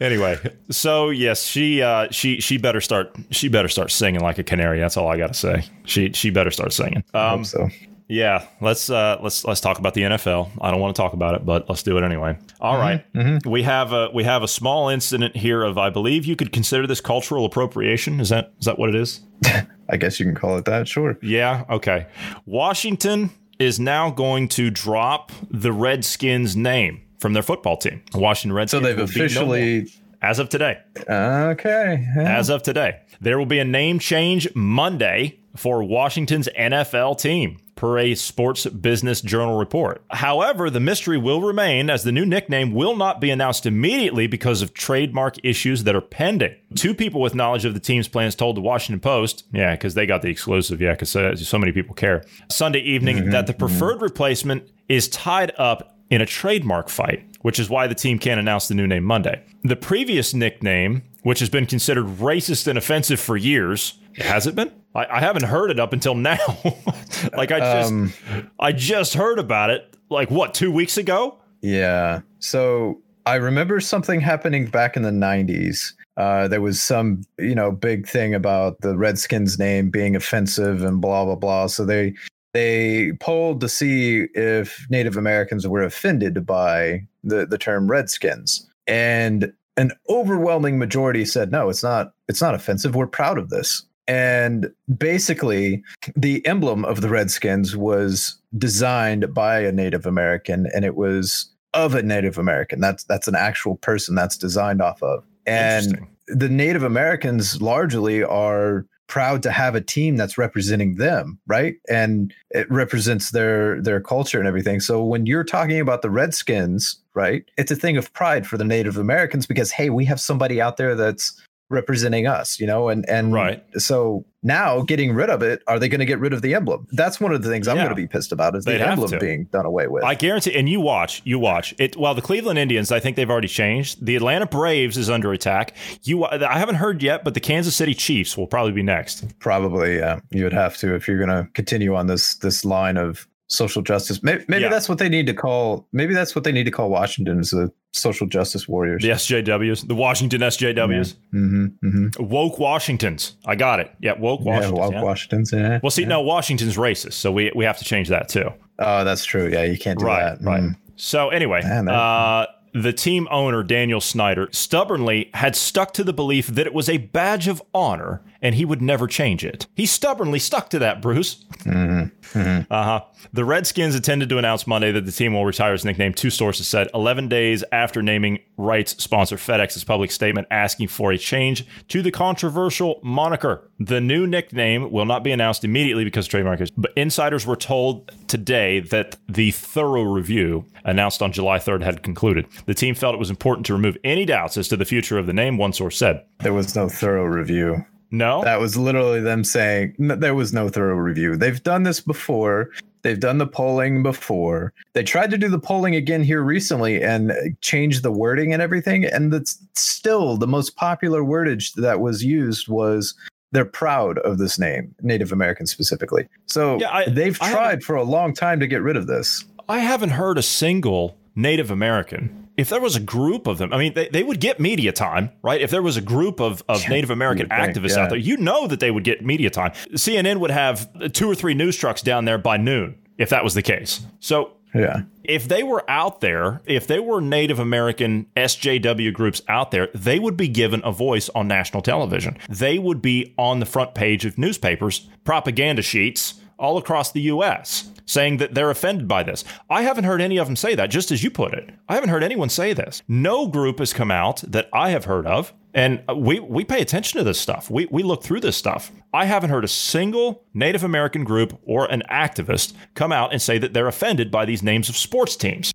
[0.00, 0.38] Anyway,
[0.70, 4.80] so yes, she uh, she she better start she better start singing like a canary.
[4.80, 5.64] That's all I got to say.
[5.84, 7.04] She she better start singing.
[7.12, 7.68] Um, so.
[8.08, 10.50] Yeah, let's uh, let's let's talk about the NFL.
[10.60, 12.38] I don't want to talk about it, but let's do it anyway.
[12.60, 13.12] All mm-hmm, right.
[13.12, 13.50] mm-hmm.
[13.50, 16.86] we have a we have a small incident here of I believe you could consider
[16.86, 18.20] this cultural appropriation.
[18.20, 19.20] Is that is that what it is?
[19.88, 20.86] I guess you can call it that.
[20.86, 21.18] Sure.
[21.20, 21.64] Yeah.
[21.68, 22.06] Okay.
[22.44, 28.02] Washington is now going to drop the Redskins name from their football team.
[28.14, 28.82] Washington Redskins.
[28.82, 29.80] So they've officially.
[29.82, 29.86] No
[30.22, 30.78] as of today.
[31.08, 32.06] Okay.
[32.16, 32.38] Yeah.
[32.38, 33.00] As of today.
[33.20, 39.20] There will be a name change Monday for Washington's NFL team per a Sports Business
[39.20, 40.02] Journal report.
[40.10, 44.62] However, the mystery will remain as the new nickname will not be announced immediately because
[44.62, 46.56] of trademark issues that are pending.
[46.74, 50.06] Two people with knowledge of the team's plans told the Washington Post, yeah, because they
[50.06, 53.54] got the exclusive, yeah, because so, so, many people care, Sunday evening mm-hmm, that the
[53.54, 54.04] preferred mm-hmm.
[54.04, 58.68] replacement is tied up in a trademark fight, which is why the team can't announce
[58.68, 59.42] the new name Monday.
[59.64, 64.72] The previous nickname, which has been considered racist and offensive for years, has it been?
[64.94, 66.38] I, I haven't heard it up until now.
[67.36, 68.12] like I just um,
[68.58, 71.38] I just heard about it like what, two weeks ago?
[71.60, 72.20] Yeah.
[72.38, 75.94] So I remember something happening back in the nineties.
[76.16, 81.00] Uh, there was some, you know, big thing about the Redskins name being offensive and
[81.00, 81.66] blah blah blah.
[81.66, 82.14] So they
[82.54, 89.52] they polled to see if Native Americans were offended by the the term Redskins, and
[89.76, 92.12] an overwhelming majority said no, it's not.
[92.28, 92.94] It's not offensive.
[92.94, 93.84] We're proud of this.
[94.08, 95.82] And basically,
[96.14, 101.94] the emblem of the Redskins was designed by a Native American, and it was of
[101.94, 102.80] a Native American.
[102.80, 105.24] That's that's an actual person that's designed off of.
[105.46, 111.76] And the Native Americans largely are proud to have a team that's representing them, right?
[111.88, 114.80] And it represents their their culture and everything.
[114.80, 117.44] So when you're talking about the Redskins, right?
[117.56, 120.76] It's a thing of pride for the Native Americans because hey, we have somebody out
[120.76, 123.64] there that's representing us, you know, and and right.
[123.76, 126.86] So now getting rid of it, are they going to get rid of the emblem?
[126.92, 127.84] That's one of the things I'm yeah.
[127.84, 130.04] going to be pissed about is the They'd emblem being done away with.
[130.04, 131.96] I guarantee, and you watch, you watch it.
[131.96, 134.04] While the Cleveland Indians, I think they've already changed.
[134.04, 135.74] The Atlanta Braves is under attack.
[136.04, 139.38] You, I haven't heard yet, but the Kansas City Chiefs will probably be next.
[139.40, 140.20] Probably, yeah.
[140.30, 143.82] You would have to if you're going to continue on this this line of social
[143.82, 144.22] justice.
[144.22, 144.68] Maybe, maybe yeah.
[144.68, 145.86] that's what they need to call.
[145.92, 149.02] Maybe that's what they need to call Washington is the social justice warriors.
[149.02, 152.24] The SJWs, the Washington SJWs, mm-hmm, mm-hmm.
[152.24, 153.36] woke Washingtons.
[153.44, 153.92] I got it.
[154.00, 154.78] Yeah, woke Washingtons.
[154.78, 155.02] Yeah, woke yeah.
[155.02, 155.52] Washingtons.
[155.52, 155.80] Yeah.
[155.82, 158.50] Well, see, no, Washington's racist, so we we have to change that too.
[158.78, 159.48] Oh, that's true.
[159.48, 160.44] Yeah, you can't do right, that.
[160.44, 160.62] Right.
[160.62, 160.76] Mm.
[160.96, 166.46] So anyway, Man, uh, the team owner, Daniel Snyder, stubbornly had stuck to the belief
[166.48, 169.66] that it was a badge of honor and he would never change it.
[169.74, 171.44] He stubbornly stuck to that, Bruce.
[171.64, 172.38] Mm-hmm.
[172.38, 172.72] Mm-hmm.
[172.72, 173.04] Uh huh.
[173.32, 176.68] The Redskins intended to announce Monday that the team will retire his nickname, two sources
[176.68, 182.02] said, 11 days after naming rights sponsor FedEx's public statement asking for a change to
[182.02, 183.68] the controversial moniker.
[183.80, 188.12] The new nickname will not be announced immediately because trademark is, but insiders were told
[188.28, 192.46] today that the thorough review announced on July 3rd had concluded.
[192.66, 195.26] The team felt it was important to remove any doubts as to the future of
[195.26, 196.24] the name, one source said.
[196.38, 197.84] There was no thorough review.
[198.10, 198.42] No.
[198.44, 201.36] That was literally them saying there was no thorough review.
[201.36, 202.70] They've done this before.
[203.02, 204.72] They've done the polling before.
[204.92, 208.60] They tried to do the polling again here recently and uh, change the wording and
[208.60, 209.04] everything.
[209.04, 213.14] And that's still the most popular wordage that was used was
[213.52, 216.26] they're proud of this name, Native American specifically.
[216.46, 219.44] So yeah, I, they've tried for a long time to get rid of this.
[219.68, 223.78] I haven't heard a single Native American if there was a group of them, I
[223.78, 225.60] mean, they, they would get media time, right?
[225.60, 228.02] If there was a group of, of Native American activists think, yeah.
[228.04, 229.72] out there, you know that they would get media time.
[229.92, 233.54] CNN would have two or three news trucks down there by noon if that was
[233.54, 234.04] the case.
[234.20, 235.02] So, yeah.
[235.24, 240.18] If they were out there, if they were Native American SJW groups out there, they
[240.18, 242.36] would be given a voice on national television.
[242.48, 247.90] They would be on the front page of newspapers, propaganda sheets all across the US
[248.06, 249.44] saying that they're offended by this.
[249.68, 251.70] I haven't heard any of them say that, just as you put it.
[251.88, 253.02] I haven't heard anyone say this.
[253.08, 255.52] No group has come out that I have heard of.
[255.74, 257.68] And we, we pay attention to this stuff.
[257.68, 258.90] We, we look through this stuff.
[259.12, 263.58] I haven't heard a single Native American group or an activist come out and say
[263.58, 265.74] that they're offended by these names of sports teams.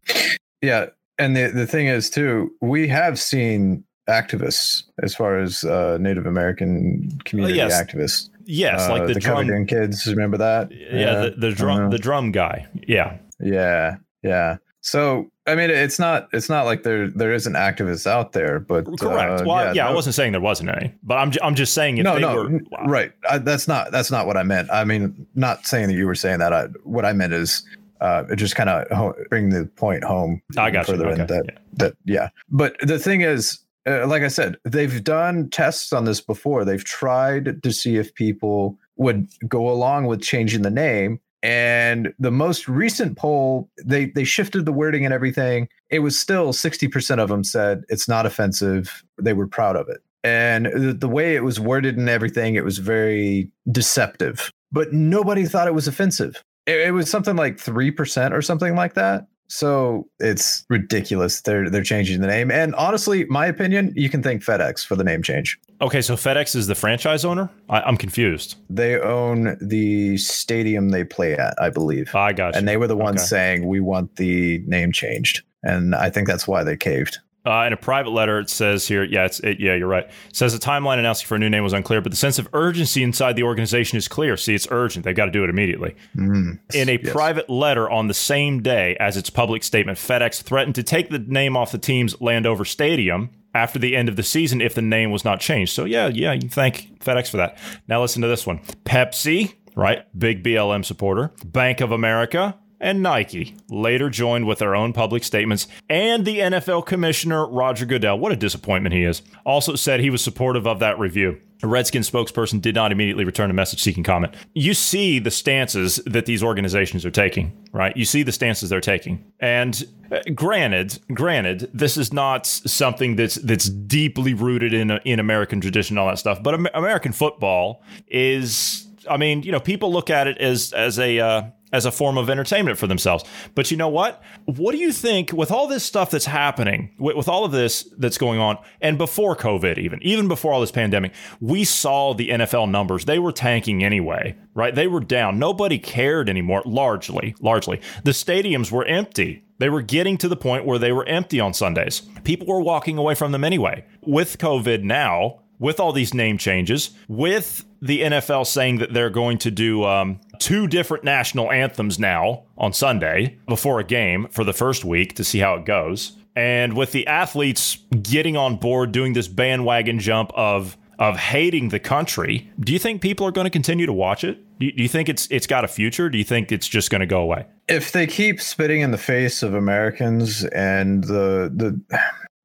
[0.64, 0.88] Yeah.
[1.20, 6.26] And the, the thing is, too, we have seen activists as far as uh, Native
[6.26, 7.80] American community uh, yes.
[7.80, 10.08] activists Yes, like uh, the, the drum kids.
[10.08, 10.72] Remember that?
[10.72, 11.90] Yeah, yeah the, the, drum uh-huh.
[11.90, 12.68] the drum guy.
[12.88, 14.58] Yeah, yeah, yeah.
[14.82, 18.86] So I mean, it's not it's not like there there isn't activists out there, but
[19.00, 19.42] correct.
[19.42, 21.74] Uh, well, yeah, yeah no, I wasn't saying there wasn't any, but I'm I'm just
[21.74, 22.86] saying if no, no, were, wow.
[22.86, 23.12] right.
[23.30, 24.70] I, that's not that's not what I meant.
[24.72, 26.54] I mean, not saying that you were saying that.
[26.54, 27.64] I, what I meant is
[28.02, 30.42] uh, just kind of ho- bring the point home.
[30.58, 31.12] I got further you.
[31.12, 31.26] Okay.
[31.26, 31.60] that yeah.
[31.74, 32.30] that yeah.
[32.50, 36.66] But the thing is, uh, like I said, they've done tests on this before.
[36.66, 41.20] They've tried to see if people would go along with changing the name.
[41.44, 45.68] And the most recent poll, they they shifted the wording and everything.
[45.90, 49.04] It was still 60% of them said it's not offensive.
[49.20, 50.02] They were proud of it.
[50.24, 54.52] And the, the way it was worded and everything, it was very deceptive.
[54.72, 56.44] But nobody thought it was offensive.
[56.68, 59.26] It, it was something like 3% or something like that.
[59.52, 61.42] So it's ridiculous.
[61.42, 62.50] They're they're changing the name.
[62.50, 65.60] And honestly, my opinion, you can thank FedEx for the name change.
[65.82, 67.50] Okay, so FedEx is the franchise owner?
[67.70, 68.56] I, am confused.
[68.70, 72.16] They own the stadium they play at, I believe.
[72.16, 72.60] I got you.
[72.60, 73.28] And they were the ones okay.
[73.28, 75.42] saying we want the name changed.
[75.64, 77.20] And I think that's why they caved.
[77.44, 80.06] Uh, in a private letter, it says here, yeah, it's it, yeah, you're right.
[80.06, 82.48] It says the timeline announcing for a new name was unclear, but the sense of
[82.54, 84.38] urgency inside the organization is clear.
[84.38, 85.96] See, it's urgent; they've got to do it immediately.
[86.16, 87.12] Mm, in a yes.
[87.12, 91.18] private letter on the same day as its public statement, FedEx threatened to take the
[91.18, 95.10] name off the team's Landover Stadium after the end of the season if the name
[95.10, 95.74] was not changed.
[95.74, 97.58] So yeah, yeah, you thank FedEx for that.
[97.88, 103.56] Now listen to this one: Pepsi, right, big BLM supporter, Bank of America, and Nike
[103.70, 108.36] later joined with their own public statements, and the NFL commissioner, Roger Goodell, what a
[108.36, 111.40] disappointment he is, also said he was supportive of that review.
[111.64, 114.34] A Redskins spokesperson did not immediately return a message seeking comment.
[114.56, 117.96] You see the stances that these organizations are taking, right?
[117.96, 119.24] You see the stances they're taking.
[119.40, 125.62] And uh, granted, granted, this is not something that's that's deeply rooted in in American
[125.62, 130.10] tradition and all that stuff, but American football is I mean, you know, people look
[130.10, 131.44] at it as as a uh,
[131.74, 133.24] as a form of entertainment for themselves.
[133.56, 134.22] But you know what?
[134.46, 137.84] What do you think with all this stuff that's happening, with, with, all of this
[137.98, 142.30] that's going on, and before COVID, even even before all this pandemic, we saw the
[142.30, 143.06] NFL numbers.
[143.06, 144.76] They were tanking anyway, right?
[144.76, 145.40] They were down.
[145.40, 146.64] Nobody cared anymore.
[146.66, 149.44] Largely, largely, the stadiums were empty.
[149.60, 152.02] They were getting to the point where they were empty on Sundays.
[152.24, 153.86] People were walking away from them anyway.
[154.02, 159.38] With COVID now, with all these name changes, with the NFL saying that they're going
[159.38, 164.54] to do um, two different national anthems now on Sunday before a game for the
[164.54, 166.18] first week to see how it goes.
[166.36, 171.80] And with the athletes getting on board, doing this bandwagon jump of of hating the
[171.80, 174.38] country, do you think people are going to continue to watch it?
[174.60, 176.10] Do you, do you think it's it's got a future?
[176.10, 177.46] Do you think it's just going to go away?
[177.68, 182.00] If they keep spitting in the face of Americans and the the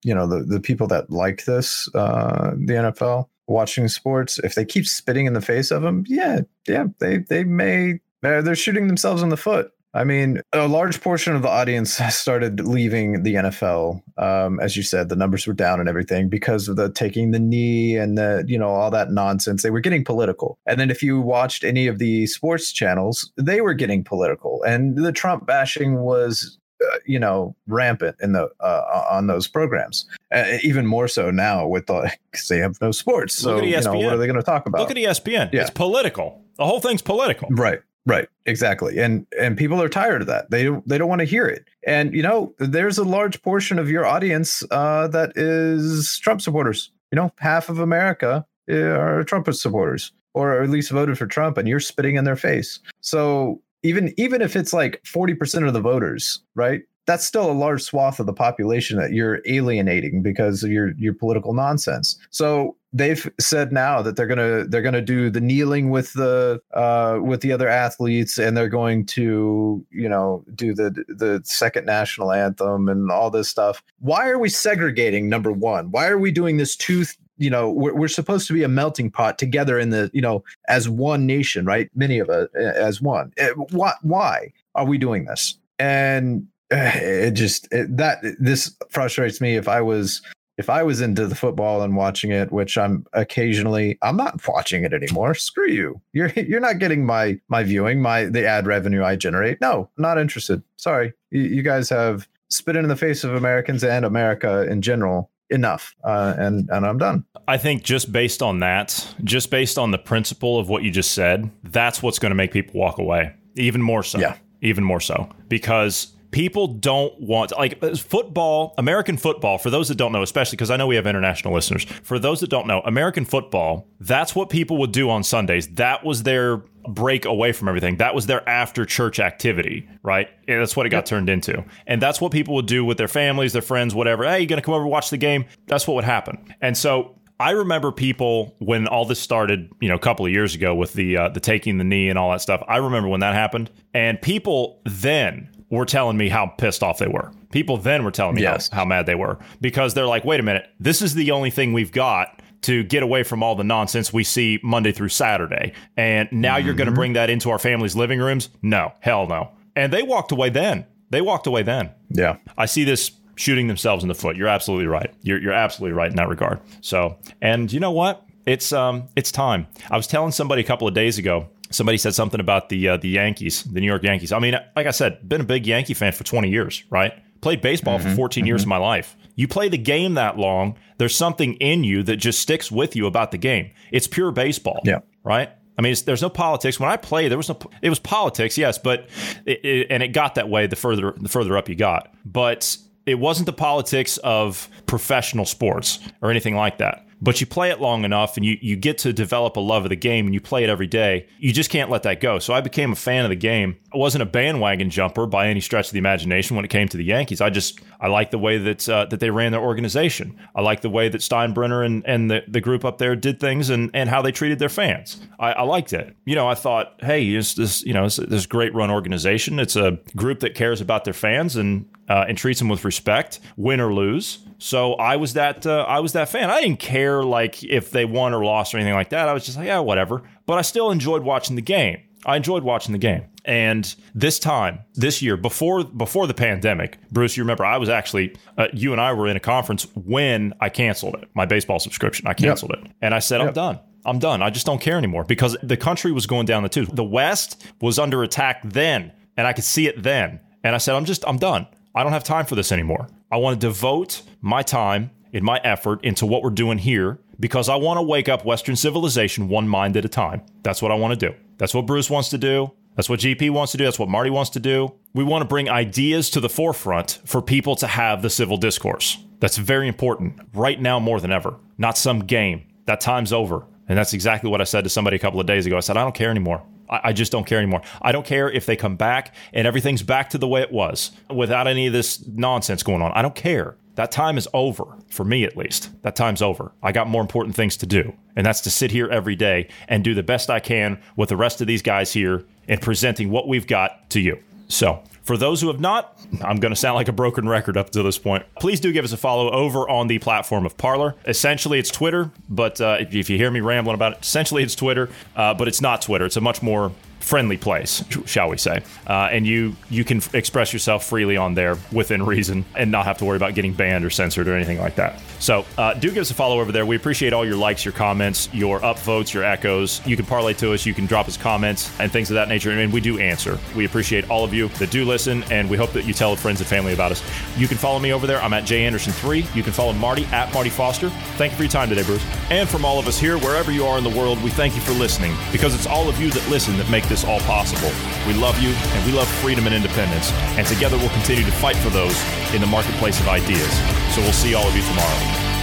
[0.07, 4.65] you know the the people that like this, uh, the NFL watching sports, if they
[4.65, 9.21] keep spitting in the face of them, yeah, yeah, they they may they're, shooting themselves
[9.21, 9.73] in the foot.
[9.95, 14.01] I mean, a large portion of the audience started leaving the NFL.
[14.17, 17.41] Um, as you said, the numbers were down and everything because of the taking the
[17.41, 19.63] knee and the, you know, all that nonsense.
[19.63, 20.59] They were getting political.
[20.67, 24.63] And then if you watched any of the sports channels, they were getting political.
[24.65, 30.07] And the Trump bashing was uh, you know rampant in the uh, on those programs
[30.33, 33.93] uh, even more so now with the because they have no sports so you know
[33.95, 35.63] what are they going to talk about look at espn yeah.
[35.63, 38.99] it's political the whole thing's political right Right, exactly.
[39.01, 40.49] And and people are tired of that.
[40.49, 41.67] They don't they don't want to hear it.
[41.85, 46.93] And you know, there's a large portion of your audience uh, that is Trump supporters.
[47.11, 51.57] You know, half of America eh, are Trump supporters or at least voted for Trump
[51.57, 52.79] and you're spitting in their face.
[53.01, 56.83] So even even if it's like 40% of the voters, right?
[57.07, 61.15] that's still a large swath of the population that you're alienating because of your your
[61.15, 62.19] political nonsense.
[62.31, 67.21] So they've said now that they're gonna they're gonna do the kneeling with the uh,
[67.23, 72.33] with the other athletes, and they're going to you know do the the second national
[72.33, 73.83] anthem and all this stuff.
[74.01, 75.29] Why are we segregating?
[75.29, 77.05] Number one, why are we doing this two?
[77.39, 80.45] You know we're, we're supposed to be a melting pot together in the you know
[80.69, 81.91] as one nation right?
[81.95, 83.33] Many of us eh, as one.
[83.37, 85.59] Eh, why why are we doing this?
[85.79, 89.57] And eh, it just it, that this frustrates me.
[89.57, 90.23] If i was
[90.59, 94.85] if i was into the football and watching it which i'm occasionally i'm not watching
[94.85, 95.35] it anymore.
[95.35, 96.01] Screw you.
[96.13, 99.61] You're you're not getting my my viewing my the ad revenue i generate.
[99.61, 100.63] No not interested.
[100.77, 101.13] Sorry.
[101.31, 105.95] You, you guys have spit in the face of americans and america in general enough
[106.05, 107.25] uh, and and i'm done.
[107.49, 111.13] I think just based on that just based on the principle of what you just
[111.13, 113.33] said that's what's going to make people walk away.
[113.57, 114.19] Even more so.
[114.19, 114.37] Yeah.
[114.63, 115.29] Even more so.
[115.49, 120.71] Because people don't want like football american football for those that don't know especially because
[120.71, 124.51] i know we have international listeners for those that don't know american football that's what
[124.51, 125.69] people would do on sundays.
[125.75, 126.59] That was their
[126.89, 127.97] break away from everything.
[127.97, 130.29] That was their after church activity right?
[130.47, 131.05] And that's what it got yep.
[131.07, 131.65] turned into.
[131.87, 134.25] And that's what people would do with their families their friends whatever.
[134.25, 135.47] Hey you gonna come over and watch the game?
[135.67, 136.39] That's what would happen.
[136.61, 140.55] And so I remember people when all this started, you know, a couple of years
[140.55, 142.63] ago with the uh, the taking the knee and all that stuff.
[142.67, 147.09] I remember when that happened, and people then were telling me how pissed off they
[147.09, 147.33] were.
[147.51, 148.69] People then were telling me yes.
[148.69, 151.51] how, how mad they were because they're like, wait a minute, this is the only
[151.51, 155.73] thing we've got to get away from all the nonsense we see Monday through Saturday.
[155.97, 156.67] And now mm-hmm.
[156.67, 158.49] you're going to bring that into our family's living rooms?
[158.63, 159.51] No, hell no.
[159.75, 160.87] And they walked away then.
[161.11, 161.91] They walked away then.
[162.11, 162.39] Yeah.
[162.57, 164.37] I see this shooting themselves in the foot.
[164.37, 165.13] You're absolutely right.
[165.23, 166.61] You're, you're absolutely right in that regard.
[166.81, 168.23] So, and you know what?
[168.47, 169.67] It's um it's time.
[169.91, 172.97] I was telling somebody a couple of days ago somebody said something about the uh,
[172.97, 174.33] the Yankees, the New York Yankees.
[174.33, 177.13] I mean, like I said, been a big Yankee fan for 20 years, right?
[177.41, 178.49] Played baseball mm-hmm, for 14 mm-hmm.
[178.49, 179.17] years of my life.
[179.35, 183.07] You play the game that long, there's something in you that just sticks with you
[183.07, 183.71] about the game.
[183.93, 185.51] It's pure baseball, yeah, right?
[185.79, 186.81] I mean, there's no politics.
[186.81, 187.59] When I played, there was no.
[187.83, 189.09] It was politics, yes, but
[189.45, 192.15] it, it, and it got that way the further the further up you got.
[192.25, 197.71] But it wasn't the politics of professional sports or anything like that but you play
[197.71, 200.35] it long enough and you, you get to develop a love of the game and
[200.35, 201.27] you play it every day.
[201.39, 202.39] You just can't let that go.
[202.39, 203.77] So I became a fan of the game.
[203.95, 206.97] I wasn't a bandwagon jumper by any stretch of the imagination when it came to
[206.97, 207.41] the Yankees.
[207.41, 210.39] I just I like the way that uh, that they ran their organization.
[210.55, 213.71] I like the way that Steinbrenner and, and the, the group up there did things
[213.71, 215.21] and, and how they treated their fans.
[215.39, 216.15] I, I liked it.
[216.25, 219.59] You know, I thought, hey, it's this you know this great run organization.
[219.59, 223.41] It's a group that cares about their fans and uh, and treats them with respect,
[223.57, 224.39] win or lose.
[224.59, 226.51] So I was that uh, I was that fan.
[226.51, 229.29] I didn't care like if they won or lost or anything like that.
[229.29, 230.23] I was just like, yeah, whatever.
[230.47, 231.99] But I still enjoyed watching the game.
[232.25, 233.25] I enjoyed watching the game.
[233.45, 238.35] And this time, this year, before before the pandemic, Bruce, you remember I was actually
[238.59, 242.27] uh, you and I were in a conference when I canceled it, my baseball subscription.
[242.27, 242.87] I canceled yep.
[242.87, 243.49] it, and I said, yep.
[243.49, 243.81] I'm done.
[244.05, 244.43] I'm done.
[244.43, 246.91] I just don't care anymore because the country was going down the tubes.
[246.93, 250.41] The West was under attack then, and I could see it then.
[250.63, 251.67] And I said, I'm just, I'm done.
[251.97, 253.09] I don't have time for this anymore.
[253.33, 257.71] I want to devote my time and my effort into what we're doing here because
[257.71, 260.43] I want to wake up Western civilization one mind at a time.
[260.63, 261.35] That's what I want to do.
[261.57, 262.71] That's what Bruce wants to do.
[262.97, 263.85] That's what GP wants to do.
[263.85, 264.93] That's what Marty wants to do.
[265.15, 269.17] We want to bring ideas to the forefront for people to have the civil discourse.
[269.41, 271.57] That's very important right now more than ever.
[271.79, 273.67] Not some game, That time's over.
[273.89, 275.77] And that's exactly what I said to somebody a couple of days ago.
[275.77, 276.63] I said, I don't care anymore.
[276.89, 277.83] I, just don't care anymore.
[278.01, 281.13] I don't care if they come back and everything's back to the way it was
[281.35, 283.13] without any of this nonsense going on.
[283.13, 283.77] I don't care.
[283.97, 285.91] That time is over, for me at least.
[286.03, 286.73] That time's over.
[286.83, 290.05] I got more important things to do, and that's to sit here every day and
[290.05, 293.49] do the best I can with the rest of these guys here and presenting what
[293.49, 294.39] we've got to you.
[294.69, 297.91] So, for those who have not, I'm going to sound like a broken record up
[297.91, 298.45] to this point.
[298.61, 301.17] Please do give us a follow over on the platform of Parler.
[301.27, 305.11] Essentially, it's Twitter, but uh, if you hear me rambling about it, essentially it's Twitter,
[305.35, 306.27] uh, but it's not Twitter.
[306.27, 306.93] It's a much more
[307.27, 308.81] friendly place, shall we say?
[309.05, 313.05] Uh, and you you can f- express yourself freely on there within reason, and not
[313.05, 315.21] have to worry about getting banned or censored or anything like that.
[315.41, 316.87] So uh, do give us a follow over there.
[316.87, 320.01] We appreciate all your likes, your comments, your upvotes, your echoes.
[320.07, 320.87] You can parlay to us.
[320.87, 323.59] You can drop us comments and things of that nature, and we do answer.
[323.75, 326.61] We appreciate all of you that do listen, and we hope that you tell friends
[326.61, 327.23] and family about us.
[327.59, 328.41] You can follow me over there.
[328.41, 329.45] I'm at Jay Anderson three.
[329.53, 331.11] You can follow Marty at Marty Foster.
[331.37, 332.25] Thank you for your time today, Bruce.
[332.51, 334.81] And from all of us here, wherever you are in the world, we thank you
[334.81, 337.91] for listening because it's all of you that listen that make this all possible.
[338.27, 340.33] We love you, and we love freedom and independence.
[340.59, 342.17] And together we'll continue to fight for those
[342.53, 343.73] in the marketplace of ideas.
[344.15, 345.56] So we'll see all of you tomorrow.